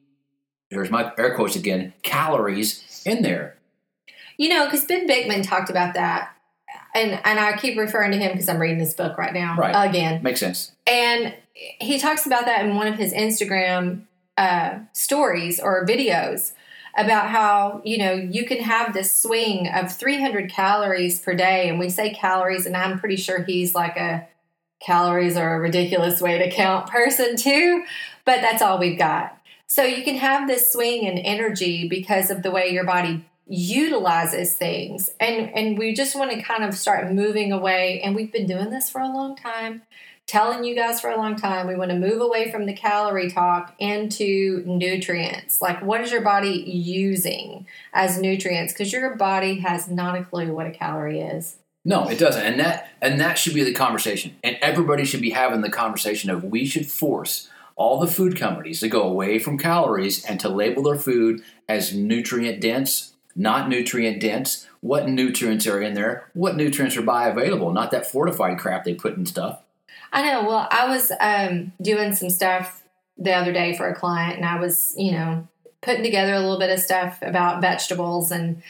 there's 0.71 0.89
my 0.89 1.11
air 1.17 1.35
quotes 1.35 1.55
again, 1.55 1.93
calories 2.01 3.03
in 3.05 3.21
there. 3.21 3.57
You 4.37 4.49
know, 4.49 4.65
because 4.65 4.85
Ben 4.85 5.07
Bikman 5.07 5.47
talked 5.47 5.69
about 5.69 5.93
that 5.95 6.36
and 6.97 7.21
and 7.23 7.39
I 7.39 7.57
keep 7.57 7.77
referring 7.77 8.11
to 8.11 8.17
him 8.17 8.31
because 8.31 8.49
I'm 8.49 8.59
reading 8.59 8.79
this 8.79 8.93
book 8.93 9.17
right 9.17 9.33
now 9.33 9.55
right. 9.57 9.89
again. 9.89 10.21
Makes 10.23 10.39
sense. 10.39 10.71
And 10.85 11.33
he 11.53 11.99
talks 11.99 12.25
about 12.25 12.45
that 12.45 12.65
in 12.65 12.75
one 12.75 12.87
of 12.87 12.95
his 12.95 13.13
Instagram 13.13 14.03
uh, 14.37 14.79
stories 14.93 15.59
or 15.59 15.85
videos 15.85 16.53
about 16.95 17.29
how, 17.29 17.81
you 17.85 17.97
know, 17.97 18.13
you 18.13 18.45
can 18.45 18.59
have 18.59 18.93
this 18.93 19.13
swing 19.13 19.67
of 19.67 19.95
300 19.95 20.51
calories 20.51 21.19
per 21.19 21.35
day. 21.35 21.69
And 21.69 21.77
we 21.77 21.89
say 21.89 22.13
calories, 22.13 22.65
and 22.65 22.75
I'm 22.75 22.99
pretty 22.99 23.17
sure 23.17 23.43
he's 23.43 23.75
like 23.75 23.97
a 23.97 24.27
calories 24.79 25.37
are 25.37 25.55
a 25.55 25.59
ridiculous 25.59 26.21
way 26.21 26.37
to 26.37 26.51
count 26.51 26.87
person 26.91 27.35
too, 27.35 27.83
but 28.25 28.41
that's 28.41 28.61
all 28.61 28.79
we've 28.79 28.97
got. 28.97 29.37
So 29.67 29.83
you 29.83 30.03
can 30.03 30.15
have 30.15 30.47
this 30.47 30.71
swing 30.71 31.03
in 31.03 31.17
energy 31.17 31.87
because 31.87 32.29
of 32.29 32.41
the 32.41 32.51
way 32.51 32.69
your 32.69 32.85
body 32.85 33.25
utilizes 33.49 34.55
things. 34.55 35.09
And 35.19 35.49
and 35.55 35.77
we 35.77 35.93
just 35.93 36.15
want 36.15 36.31
to 36.31 36.41
kind 36.41 36.63
of 36.63 36.75
start 36.75 37.11
moving 37.11 37.51
away 37.51 38.01
and 38.01 38.15
we've 38.15 38.31
been 38.31 38.47
doing 38.47 38.69
this 38.69 38.89
for 38.89 39.01
a 39.01 39.07
long 39.07 39.35
time. 39.35 39.83
Telling 40.25 40.65
you 40.65 40.75
guys 40.75 40.99
for 40.99 41.09
a 41.09 41.15
long 41.15 41.37
time, 41.37 41.67
we 41.67 41.75
want 41.75 41.89
to 41.91 41.97
move 41.97 42.19
away 42.19 42.51
from 42.51 42.65
the 42.65 42.73
calorie 42.73 43.31
talk 43.31 43.73
into 43.79 44.61
nutrients. 44.65 45.61
Like, 45.61 45.81
what 45.81 46.01
is 46.01 46.11
your 46.11 46.19
body 46.19 46.49
using 46.67 47.65
as 47.93 48.19
nutrients? 48.19 48.73
Because 48.73 48.91
your 48.91 49.15
body 49.15 49.59
has 49.59 49.87
not 49.87 50.17
a 50.17 50.25
clue 50.25 50.53
what 50.53 50.67
a 50.67 50.71
calorie 50.71 51.21
is. 51.21 51.55
No, 51.85 52.09
it 52.09 52.19
doesn't. 52.19 52.43
And 52.43 52.59
that 52.59 52.89
and 53.01 53.21
that 53.21 53.37
should 53.37 53.53
be 53.53 53.63
the 53.63 53.73
conversation. 53.73 54.35
And 54.43 54.57
everybody 54.61 55.05
should 55.05 55.21
be 55.21 55.29
having 55.29 55.61
the 55.61 55.69
conversation 55.69 56.29
of 56.29 56.43
we 56.43 56.65
should 56.65 56.87
force 56.87 57.49
all 57.77 57.99
the 57.99 58.07
food 58.07 58.35
companies 58.35 58.81
to 58.81 58.89
go 58.89 59.03
away 59.03 59.39
from 59.39 59.57
calories 59.57 60.25
and 60.25 60.39
to 60.41 60.49
label 60.49 60.83
their 60.83 60.97
food 60.97 61.41
as 61.69 61.93
nutrient 61.93 62.59
dense, 62.59 63.13
not 63.37 63.69
nutrient 63.69 64.19
dense. 64.19 64.67
What 64.81 65.07
nutrients 65.07 65.67
are 65.67 65.81
in 65.81 65.93
there? 65.93 66.29
What 66.33 66.55
nutrients 66.55 66.97
are 66.97 67.03
bioavailable? 67.03 67.73
Not 67.73 67.91
that 67.91 68.09
fortified 68.09 68.57
crap 68.57 68.83
they 68.83 68.95
put 68.95 69.15
in 69.15 69.25
stuff. 69.25 69.61
I 70.11 70.23
know. 70.23 70.45
Well, 70.45 70.67
I 70.71 70.89
was 70.89 71.11
um, 71.19 71.71
doing 71.81 72.15
some 72.15 72.29
stuff 72.29 72.83
the 73.17 73.33
other 73.33 73.53
day 73.53 73.75
for 73.75 73.87
a 73.87 73.95
client, 73.95 74.37
and 74.37 74.45
I 74.45 74.59
was, 74.59 74.93
you 74.97 75.11
know, 75.11 75.47
putting 75.81 76.03
together 76.03 76.33
a 76.33 76.39
little 76.39 76.59
bit 76.59 76.71
of 76.71 76.79
stuff 76.79 77.19
about 77.21 77.61
vegetables 77.61 78.31
and 78.31 78.61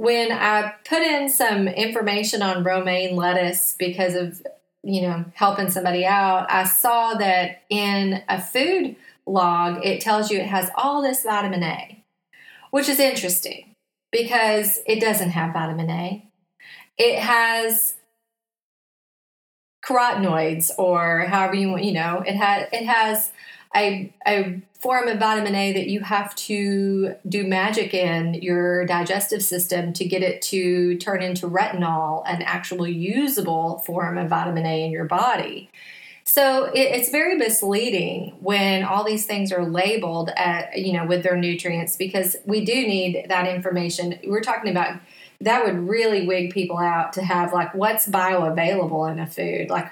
when 0.00 0.32
I 0.32 0.72
put 0.88 1.02
in 1.02 1.28
some 1.28 1.68
information 1.68 2.40
on 2.40 2.64
romaine 2.64 3.16
lettuce 3.16 3.76
because 3.78 4.14
of, 4.14 4.40
you 4.82 5.02
know, 5.02 5.26
helping 5.34 5.68
somebody 5.68 6.06
out, 6.06 6.50
I 6.50 6.64
saw 6.64 7.12
that 7.14 7.64
in 7.68 8.22
a 8.26 8.40
food 8.40 8.96
log, 9.26 9.84
it 9.84 10.00
tells 10.00 10.30
you 10.30 10.38
it 10.38 10.46
has 10.46 10.70
all 10.74 11.02
this 11.02 11.22
vitamin 11.22 11.62
A, 11.62 12.02
which 12.70 12.88
is 12.88 12.98
interesting 12.98 13.69
because 14.10 14.78
it 14.86 15.00
doesn't 15.00 15.30
have 15.30 15.52
vitamin 15.52 15.90
A. 15.90 16.26
It 16.98 17.18
has 17.18 17.94
carotenoids 19.84 20.70
or 20.78 21.20
however 21.20 21.54
you 21.54 21.70
want, 21.70 21.84
you 21.84 21.92
know, 21.92 22.22
it 22.26 22.34
has 22.34 22.68
it 22.72 22.84
has 22.86 23.32
a, 23.74 24.12
a 24.26 24.60
form 24.80 25.08
of 25.08 25.18
vitamin 25.18 25.54
A 25.54 25.72
that 25.72 25.88
you 25.88 26.00
have 26.00 26.34
to 26.34 27.14
do 27.28 27.46
magic 27.46 27.94
in 27.94 28.34
your 28.34 28.84
digestive 28.86 29.42
system 29.42 29.92
to 29.92 30.04
get 30.04 30.22
it 30.22 30.42
to 30.42 30.96
turn 30.96 31.22
into 31.22 31.48
retinol, 31.48 32.22
an 32.26 32.42
actual 32.42 32.86
usable 32.86 33.78
form 33.78 34.18
of 34.18 34.28
vitamin 34.28 34.66
A 34.66 34.84
in 34.84 34.90
your 34.90 35.04
body. 35.04 35.70
So 36.30 36.66
it, 36.66 36.78
it's 36.78 37.10
very 37.10 37.34
misleading 37.36 38.36
when 38.38 38.84
all 38.84 39.02
these 39.02 39.26
things 39.26 39.50
are 39.50 39.66
labeled 39.66 40.30
at 40.36 40.78
you 40.78 40.92
know 40.92 41.04
with 41.04 41.24
their 41.24 41.36
nutrients 41.36 41.96
because 41.96 42.36
we 42.44 42.64
do 42.64 42.72
need 42.72 43.26
that 43.28 43.48
information. 43.48 44.16
We're 44.24 44.40
talking 44.40 44.70
about 44.70 45.00
that 45.40 45.64
would 45.64 45.88
really 45.88 46.28
wig 46.28 46.52
people 46.52 46.78
out 46.78 47.14
to 47.14 47.24
have 47.24 47.52
like 47.52 47.74
what's 47.74 48.08
bioavailable 48.08 49.10
in 49.10 49.18
a 49.18 49.26
food 49.26 49.70
like 49.70 49.90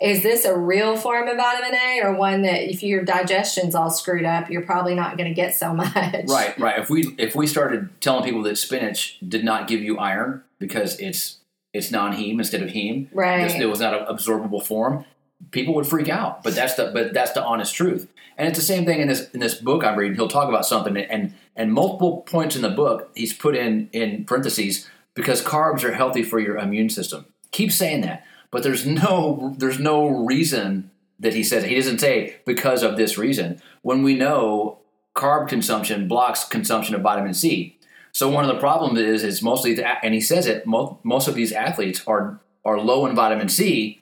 is 0.00 0.22
this 0.22 0.44
a 0.44 0.56
real 0.56 0.96
form 0.96 1.26
of 1.26 1.36
vitamin 1.36 1.74
A 1.74 2.00
or 2.04 2.14
one 2.14 2.42
that 2.42 2.62
if 2.62 2.84
your 2.84 3.04
digestion's 3.04 3.74
all 3.74 3.90
screwed 3.90 4.24
up, 4.24 4.50
you're 4.50 4.62
probably 4.62 4.94
not 4.94 5.18
going 5.18 5.28
to 5.28 5.34
get 5.34 5.54
so 5.54 5.74
much? 5.74 5.94
Right, 6.28 6.56
right. 6.60 6.78
If 6.78 6.90
we 6.90 7.12
if 7.18 7.34
we 7.34 7.48
started 7.48 7.90
telling 8.00 8.24
people 8.24 8.42
that 8.44 8.56
spinach 8.56 9.18
did 9.26 9.44
not 9.44 9.66
give 9.66 9.82
you 9.82 9.98
iron 9.98 10.44
because 10.60 10.98
it's 11.00 11.38
it's 11.72 11.90
non-heme 11.90 12.38
instead 12.38 12.62
of 12.62 12.68
heme, 12.68 13.08
right? 13.12 13.50
It 13.50 13.66
was 13.66 13.80
not 13.80 13.94
an 13.94 14.06
absorbable 14.14 14.62
form. 14.62 15.06
People 15.50 15.74
would 15.74 15.86
freak 15.86 16.08
out, 16.08 16.42
but 16.42 16.54
that's 16.54 16.74
the 16.74 16.90
but 16.94 17.12
that's 17.12 17.32
the 17.32 17.42
honest 17.42 17.74
truth. 17.74 18.08
And 18.38 18.48
it's 18.48 18.58
the 18.58 18.64
same 18.64 18.84
thing 18.86 19.00
in 19.00 19.08
this 19.08 19.28
in 19.30 19.40
this 19.40 19.54
book 19.54 19.84
I'm 19.84 19.98
reading. 19.98 20.16
He'll 20.16 20.28
talk 20.28 20.48
about 20.48 20.64
something, 20.64 20.96
and 20.96 21.34
and 21.56 21.72
multiple 21.72 22.22
points 22.22 22.56
in 22.56 22.62
the 22.62 22.70
book 22.70 23.10
he's 23.14 23.32
put 23.32 23.54
in 23.54 23.88
in 23.92 24.24
parentheses 24.24 24.88
because 25.14 25.42
carbs 25.42 25.84
are 25.84 25.92
healthy 25.92 26.22
for 26.22 26.38
your 26.38 26.56
immune 26.56 26.88
system. 26.88 27.26
Keep 27.50 27.72
saying 27.72 28.00
that 28.02 28.24
but 28.52 28.62
there's 28.62 28.86
no 28.86 29.56
there's 29.58 29.80
no 29.80 30.06
reason 30.06 30.92
that 31.18 31.34
he 31.34 31.42
says 31.42 31.64
he 31.64 31.74
doesn't 31.74 31.98
say 31.98 32.36
because 32.46 32.84
of 32.84 32.96
this 32.96 33.18
reason 33.18 33.60
when 33.80 34.04
we 34.04 34.14
know 34.14 34.78
carb 35.16 35.48
consumption 35.48 36.06
blocks 36.06 36.44
consumption 36.44 36.94
of 36.94 37.00
vitamin 37.00 37.34
C. 37.34 37.78
So 38.12 38.28
one 38.28 38.44
of 38.44 38.54
the 38.54 38.60
problems 38.60 39.00
is 39.00 39.24
is 39.24 39.42
mostly 39.42 39.82
and 39.82 40.14
he 40.14 40.20
says 40.20 40.46
it 40.46 40.66
most, 40.66 41.04
most 41.04 41.26
of 41.26 41.34
these 41.34 41.50
athletes 41.50 42.02
are 42.06 42.38
are 42.64 42.78
low 42.78 43.06
in 43.06 43.16
vitamin 43.16 43.48
C, 43.48 44.01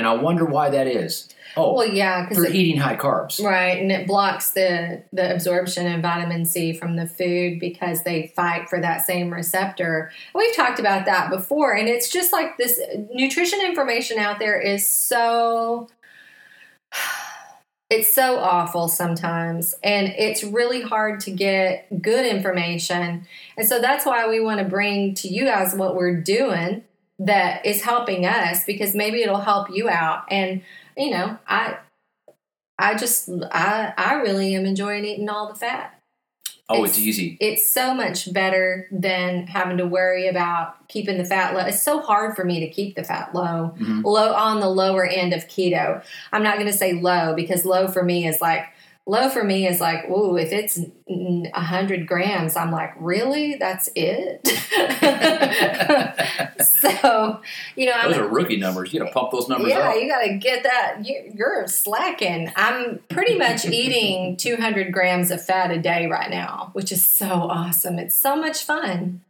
and 0.00 0.08
I 0.08 0.14
wonder 0.14 0.46
why 0.46 0.70
that 0.70 0.86
is. 0.86 1.28
Oh, 1.58 1.74
well, 1.74 1.86
yeah, 1.86 2.22
because 2.22 2.42
they're 2.42 2.54
eating 2.54 2.78
high 2.80 2.96
carbs, 2.96 3.42
right? 3.44 3.78
And 3.78 3.92
it 3.92 4.06
blocks 4.06 4.52
the 4.52 5.02
the 5.12 5.34
absorption 5.34 5.92
of 5.92 6.00
vitamin 6.00 6.46
C 6.46 6.72
from 6.72 6.96
the 6.96 7.06
food 7.06 7.60
because 7.60 8.02
they 8.02 8.32
fight 8.34 8.70
for 8.70 8.80
that 8.80 9.04
same 9.04 9.30
receptor. 9.30 10.10
We've 10.34 10.56
talked 10.56 10.80
about 10.80 11.04
that 11.04 11.28
before, 11.28 11.74
and 11.74 11.86
it's 11.86 12.08
just 12.08 12.32
like 12.32 12.56
this 12.56 12.80
nutrition 13.12 13.60
information 13.60 14.18
out 14.18 14.38
there 14.38 14.58
is 14.58 14.86
so. 14.86 15.88
It's 17.92 18.14
so 18.14 18.38
awful 18.38 18.86
sometimes, 18.86 19.74
and 19.82 20.14
it's 20.16 20.44
really 20.44 20.80
hard 20.80 21.18
to 21.22 21.32
get 21.32 22.00
good 22.00 22.24
information. 22.24 23.26
And 23.56 23.66
so 23.66 23.80
that's 23.80 24.06
why 24.06 24.28
we 24.28 24.38
want 24.38 24.60
to 24.60 24.64
bring 24.64 25.14
to 25.14 25.26
you 25.26 25.44
guys 25.44 25.74
what 25.74 25.96
we're 25.96 26.20
doing 26.20 26.84
that 27.20 27.64
is 27.66 27.82
helping 27.82 28.26
us 28.26 28.64
because 28.64 28.94
maybe 28.94 29.22
it'll 29.22 29.40
help 29.40 29.70
you 29.70 29.88
out. 29.88 30.24
And 30.30 30.62
you 30.96 31.10
know, 31.10 31.38
I 31.46 31.76
I 32.78 32.94
just 32.94 33.28
I 33.52 33.92
I 33.96 34.14
really 34.14 34.54
am 34.54 34.66
enjoying 34.66 35.04
eating 35.04 35.28
all 35.28 35.48
the 35.48 35.58
fat. 35.58 35.96
Oh, 36.72 36.84
it's, 36.84 36.96
it's, 36.96 37.00
easy. 37.00 37.36
It's 37.40 37.68
so 37.68 37.92
much 37.92 38.32
better 38.32 38.86
than 38.92 39.48
having 39.48 39.78
to 39.78 39.86
worry 39.86 40.28
about 40.28 40.86
keeping 40.86 41.18
the 41.18 41.24
fat 41.24 41.52
low. 41.52 41.66
It's 41.66 41.82
so 41.82 42.00
hard 42.00 42.36
for 42.36 42.44
me 42.44 42.60
to 42.60 42.70
keep 42.70 42.94
the 42.94 43.02
fat 43.02 43.34
low, 43.34 43.74
mm-hmm. 43.76 44.02
low 44.02 44.32
on 44.32 44.60
the 44.60 44.68
lower 44.68 45.04
end 45.04 45.32
of 45.32 45.48
keto. 45.48 46.00
I'm 46.32 46.44
not 46.44 46.58
going 46.58 46.68
to 46.68 46.72
say 46.72 46.92
low 46.92 47.34
because 47.34 47.64
low 47.64 47.88
for 47.88 48.04
me 48.04 48.24
is 48.24 48.40
like 48.40 48.66
low 49.10 49.28
for 49.28 49.42
me 49.42 49.66
is 49.66 49.80
like, 49.80 50.08
ooh, 50.08 50.36
if 50.36 50.52
it's 50.52 50.78
a 51.08 51.60
hundred 51.60 52.06
grams, 52.06 52.56
I'm 52.56 52.70
like, 52.70 52.92
really? 52.96 53.56
That's 53.56 53.90
it? 53.96 54.46
so, 56.64 57.40
you 57.74 57.86
know, 57.86 58.02
those 58.04 58.16
I'm, 58.16 58.22
are 58.22 58.28
rookie 58.28 58.56
numbers. 58.56 58.92
You 58.92 59.00
got 59.00 59.06
to 59.06 59.12
pump 59.12 59.32
those 59.32 59.48
numbers 59.48 59.72
up. 59.72 59.78
yeah, 59.78 59.88
up. 59.88 59.96
you 59.96 60.08
got 60.08 60.22
to 60.22 60.34
get 60.34 60.62
that. 60.62 61.04
You, 61.04 61.32
you're 61.34 61.66
slacking. 61.66 62.52
I'm 62.54 63.00
pretty 63.08 63.36
much 63.36 63.66
eating 63.66 64.36
200 64.36 64.92
grams 64.92 65.32
of 65.32 65.44
fat 65.44 65.72
a 65.72 65.78
day 65.78 66.06
right 66.06 66.30
now, 66.30 66.70
which 66.72 66.92
is 66.92 67.04
so 67.04 67.26
awesome. 67.26 67.98
It's 67.98 68.14
so 68.14 68.36
much 68.36 68.62
fun. 68.62 69.22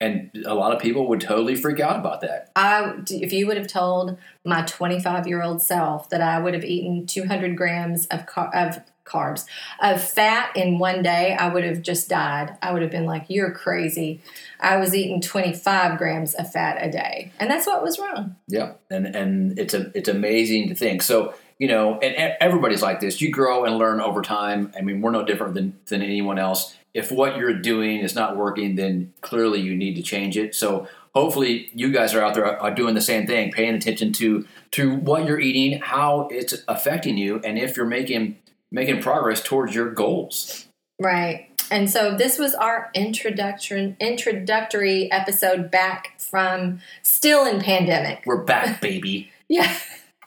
And 0.00 0.30
a 0.46 0.54
lot 0.54 0.74
of 0.74 0.80
people 0.80 1.06
would 1.08 1.20
totally 1.20 1.54
freak 1.54 1.78
out 1.78 1.96
about 1.96 2.22
that. 2.22 2.50
I, 2.56 2.94
if 3.08 3.32
you 3.32 3.46
would 3.46 3.56
have 3.56 3.68
told 3.68 4.18
my 4.44 4.62
25 4.62 5.28
year 5.28 5.42
old 5.42 5.62
self 5.62 6.08
that 6.08 6.20
I 6.20 6.40
would 6.40 6.54
have 6.54 6.64
eaten 6.64 7.06
200 7.06 7.56
grams 7.56 8.06
of, 8.06 8.24
of 8.52 8.80
carbs. 9.04 9.44
Of 9.80 10.02
fat 10.02 10.56
in 10.56 10.78
one 10.78 11.02
day, 11.02 11.34
I 11.34 11.48
would 11.48 11.64
have 11.64 11.82
just 11.82 12.08
died. 12.08 12.56
I 12.62 12.72
would 12.72 12.82
have 12.82 12.90
been 12.90 13.06
like, 13.06 13.26
You're 13.28 13.52
crazy. 13.52 14.20
I 14.60 14.76
was 14.76 14.94
eating 14.94 15.20
25 15.20 15.98
grams 15.98 16.34
of 16.34 16.50
fat 16.52 16.78
a 16.80 16.90
day. 16.90 17.32
And 17.38 17.50
that's 17.50 17.66
what 17.66 17.82
was 17.82 17.98
wrong. 17.98 18.36
Yeah. 18.48 18.74
And 18.90 19.06
and 19.06 19.58
it's 19.58 19.74
a 19.74 19.90
it's 19.94 20.08
amazing 20.08 20.68
to 20.68 20.74
think. 20.74 21.02
So, 21.02 21.34
you 21.58 21.68
know, 21.68 21.98
and 21.98 22.34
everybody's 22.40 22.82
like 22.82 23.00
this. 23.00 23.20
You 23.20 23.30
grow 23.30 23.64
and 23.64 23.76
learn 23.76 24.00
over 24.00 24.22
time. 24.22 24.72
I 24.76 24.82
mean, 24.82 25.00
we're 25.00 25.10
no 25.10 25.24
different 25.24 25.54
than, 25.54 25.78
than 25.86 26.02
anyone 26.02 26.38
else. 26.38 26.76
If 26.94 27.10
what 27.10 27.36
you're 27.36 27.54
doing 27.54 28.00
is 28.00 28.14
not 28.14 28.36
working, 28.36 28.74
then 28.76 29.12
clearly 29.20 29.60
you 29.60 29.74
need 29.74 29.94
to 29.96 30.02
change 30.02 30.36
it. 30.36 30.54
So 30.54 30.88
hopefully 31.14 31.70
you 31.74 31.92
guys 31.92 32.14
are 32.14 32.22
out 32.22 32.34
there 32.34 32.60
are 32.60 32.74
doing 32.74 32.94
the 32.94 33.00
same 33.00 33.26
thing, 33.26 33.52
paying 33.52 33.74
attention 33.74 34.12
to 34.14 34.46
to 34.72 34.96
what 34.96 35.26
you're 35.26 35.40
eating, 35.40 35.80
how 35.80 36.28
it's 36.30 36.54
affecting 36.68 37.16
you, 37.16 37.40
and 37.44 37.58
if 37.58 37.76
you're 37.76 37.86
making 37.86 38.38
making 38.72 39.02
progress 39.02 39.42
towards 39.42 39.74
your 39.74 39.90
goals. 39.90 40.66
Right. 40.98 41.48
And 41.70 41.88
so 41.88 42.16
this 42.16 42.38
was 42.38 42.54
our 42.54 42.90
introduction 42.94 43.96
introductory 44.00 45.10
episode 45.12 45.70
back 45.70 46.18
from 46.18 46.80
still 47.02 47.46
in 47.46 47.60
pandemic. 47.60 48.24
We're 48.26 48.42
back, 48.42 48.80
baby. 48.80 49.30
yeah. 49.48 49.74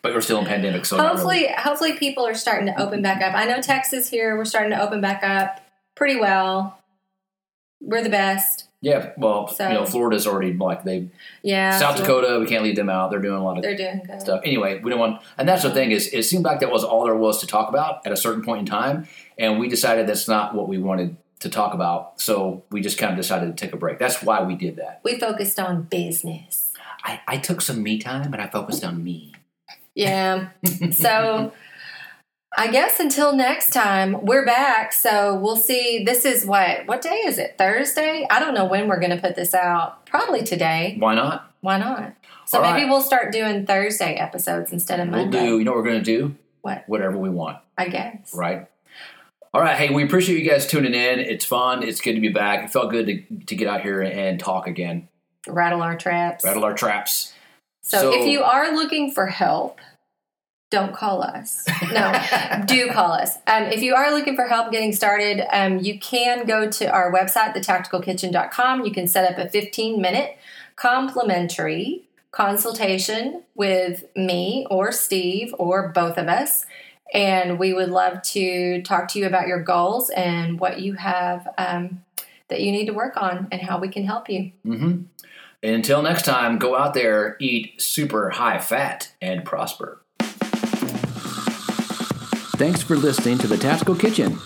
But 0.01 0.13
we're 0.13 0.21
still 0.21 0.39
in 0.39 0.45
pandemic, 0.45 0.85
so 0.85 0.97
hopefully 0.97 1.41
really. 1.41 1.53
hopefully 1.53 1.93
people 1.93 2.27
are 2.27 2.35
starting 2.35 2.67
to 2.67 2.79
open 2.79 3.01
back 3.01 3.23
up. 3.23 3.33
I 3.33 3.45
know 3.45 3.59
Texas 3.59 4.07
here, 4.07 4.37
we're 4.37 4.45
starting 4.45 4.71
to 4.71 4.81
open 4.81 5.01
back 5.01 5.23
up 5.23 5.61
pretty 5.95 6.19
well. 6.19 6.79
We're 7.81 8.03
the 8.03 8.09
best. 8.09 8.64
Yeah, 8.85 9.13
well, 9.17 9.47
so, 9.47 9.67
you 9.67 9.73
know, 9.73 9.85
Florida's 9.87 10.27
already 10.27 10.53
like 10.53 10.83
they. 10.83 11.09
Yeah. 11.41 11.79
South 11.79 11.97
Dakota, 11.97 12.37
we 12.39 12.45
can't 12.45 12.63
leave 12.63 12.75
them 12.75 12.87
out. 12.87 13.09
They're 13.09 13.19
doing 13.19 13.33
a 13.33 13.43
lot 13.43 13.57
of. 13.57 13.63
They're 13.63 13.75
doing 13.75 14.03
good. 14.05 14.21
stuff. 14.21 14.41
Anyway, 14.45 14.79
we 14.83 14.91
don't 14.91 14.99
want, 14.99 15.23
and 15.39 15.49
that's 15.49 15.63
the 15.63 15.71
thing 15.71 15.89
is, 15.89 16.07
it 16.13 16.21
seemed 16.21 16.45
like 16.45 16.59
that 16.59 16.71
was 16.71 16.83
all 16.83 17.03
there 17.03 17.15
was 17.15 17.39
to 17.39 17.47
talk 17.47 17.67
about 17.67 18.05
at 18.05 18.11
a 18.11 18.15
certain 18.15 18.43
point 18.43 18.59
in 18.59 18.65
time, 18.67 19.07
and 19.39 19.57
we 19.57 19.69
decided 19.69 20.05
that's 20.05 20.27
not 20.27 20.53
what 20.53 20.67
we 20.67 20.77
wanted 20.77 21.17
to 21.39 21.49
talk 21.49 21.73
about. 21.73 22.21
So 22.21 22.63
we 22.69 22.79
just 22.79 22.99
kind 22.99 23.11
of 23.11 23.17
decided 23.17 23.57
to 23.57 23.65
take 23.65 23.73
a 23.73 23.77
break. 23.77 23.97
That's 23.97 24.21
why 24.21 24.43
we 24.43 24.53
did 24.53 24.75
that. 24.75 25.01
We 25.03 25.19
focused 25.19 25.59
on 25.59 25.81
business. 25.81 26.71
I, 27.03 27.21
I 27.27 27.37
took 27.37 27.61
some 27.61 27.81
me 27.81 27.97
time, 27.97 28.29
but 28.29 28.39
I 28.39 28.45
focused 28.45 28.83
on 28.83 29.03
me. 29.03 29.33
Yeah. 29.95 30.49
so 30.91 31.53
I 32.57 32.67
guess 32.71 32.99
until 32.99 33.35
next 33.35 33.71
time, 33.71 34.25
we're 34.25 34.45
back. 34.45 34.93
So 34.93 35.35
we'll 35.35 35.57
see. 35.57 36.03
This 36.05 36.23
is 36.25 36.45
what? 36.45 36.87
What 36.87 37.01
day 37.01 37.15
is 37.25 37.37
it? 37.37 37.55
Thursday? 37.57 38.25
I 38.29 38.39
don't 38.39 38.53
know 38.53 38.65
when 38.65 38.87
we're 38.87 38.99
going 38.99 39.11
to 39.15 39.21
put 39.21 39.35
this 39.35 39.53
out. 39.53 40.05
Probably 40.05 40.43
today. 40.43 40.95
Why 40.99 41.15
not? 41.15 41.51
Why 41.61 41.77
not? 41.77 42.13
So 42.45 42.59
All 42.61 42.63
maybe 42.71 42.83
right. 42.83 42.89
we'll 42.91 43.01
start 43.01 43.33
doing 43.33 43.65
Thursday 43.65 44.13
episodes 44.15 44.71
instead 44.71 44.99
of 44.99 45.09
Monday. 45.09 45.37
We'll 45.37 45.47
do. 45.47 45.57
You 45.59 45.63
know 45.65 45.71
what 45.71 45.77
we're 45.79 45.89
going 45.89 46.03
to 46.03 46.17
do? 46.17 46.35
What? 46.61 46.83
Whatever 46.87 47.17
we 47.17 47.29
want. 47.29 47.57
I 47.77 47.89
guess. 47.89 48.33
Right. 48.33 48.67
All 49.53 49.61
right. 49.61 49.75
Hey, 49.75 49.89
we 49.93 50.03
appreciate 50.03 50.41
you 50.41 50.49
guys 50.49 50.65
tuning 50.65 50.93
in. 50.93 51.19
It's 51.19 51.43
fun. 51.45 51.83
It's 51.83 51.99
good 52.01 52.13
to 52.13 52.21
be 52.21 52.29
back. 52.29 52.63
It 52.65 52.71
felt 52.71 52.91
good 52.91 53.07
to, 53.07 53.45
to 53.47 53.55
get 53.55 53.67
out 53.67 53.81
here 53.81 54.01
and 54.01 54.39
talk 54.39 54.67
again. 54.67 55.09
Rattle 55.47 55.81
our 55.81 55.97
traps. 55.97 56.45
Rattle 56.45 56.63
our 56.63 56.73
traps. 56.73 57.33
So, 57.81 57.99
So- 57.99 58.13
if 58.13 58.27
you 58.27 58.43
are 58.43 58.73
looking 58.73 59.11
for 59.11 59.25
help, 59.27 59.79
don't 60.75 60.93
call 60.93 61.23
us. 61.23 61.65
No, 61.93 62.11
do 62.65 62.89
call 62.89 63.13
us. 63.13 63.37
Um, 63.47 63.63
if 63.63 63.81
you 63.81 63.95
are 63.95 64.13
looking 64.13 64.35
for 64.35 64.43
help 64.43 64.73
getting 64.73 64.91
started, 64.91 65.41
um, 65.55 65.79
you 65.79 65.97
can 65.97 66.45
go 66.45 66.69
to 66.69 66.91
our 66.91 67.13
website, 67.13 67.55
thetacticalkitchen.com. 67.55 68.85
You 68.85 68.91
can 68.91 69.07
set 69.07 69.31
up 69.31 69.37
a 69.37 69.49
15 69.49 70.01
minute 70.01 70.37
complimentary 70.75 72.03
consultation 72.31 73.43
with 73.55 74.03
me 74.17 74.67
or 74.69 74.91
Steve 74.91 75.55
or 75.57 75.93
both 75.93 76.17
of 76.17 76.27
us. 76.27 76.65
And 77.13 77.57
we 77.57 77.73
would 77.73 77.89
love 77.89 78.21
to 78.23 78.81
talk 78.81 79.07
to 79.09 79.19
you 79.19 79.27
about 79.27 79.47
your 79.47 79.63
goals 79.63 80.09
and 80.09 80.59
what 80.59 80.81
you 80.81 80.95
have 80.95 81.47
um, 81.57 82.03
that 82.49 82.59
you 82.59 82.73
need 82.73 82.87
to 82.87 82.93
work 82.93 83.15
on 83.15 83.47
and 83.49 83.61
how 83.61 83.79
we 83.79 83.87
can 83.87 84.03
help 84.03 84.29
you. 84.29 84.51
Mm-hmm. 84.65 85.03
And 85.63 85.75
until 85.75 86.01
next 86.01 86.25
time, 86.25 86.59
go 86.59 86.75
out 86.75 86.93
there, 86.93 87.37
eat 87.39 87.81
super 87.81 88.31
high 88.31 88.59
fat, 88.59 89.13
and 89.21 89.45
prosper. 89.45 90.01
Thanks 92.57 92.81
for 92.81 92.95
listening 92.95 93.37
to 93.39 93.47
The 93.47 93.57
Tactical 93.57 93.95
Kitchen. 93.95 94.39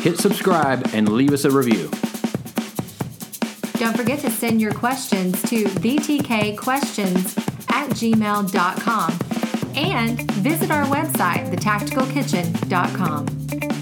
Hit 0.00 0.18
subscribe 0.18 0.84
and 0.92 1.08
leave 1.08 1.32
us 1.32 1.44
a 1.44 1.50
review. 1.50 1.88
Don't 3.78 3.96
forget 3.96 4.18
to 4.20 4.30
send 4.30 4.60
your 4.60 4.72
questions 4.72 5.40
to 5.42 5.66
btkquestions 5.66 7.38
at 7.70 7.88
gmail.com 7.90 9.12
and 9.76 10.28
visit 10.32 10.72
our 10.72 10.84
website, 10.86 11.54
thetacticalkitchen.com. 11.54 13.81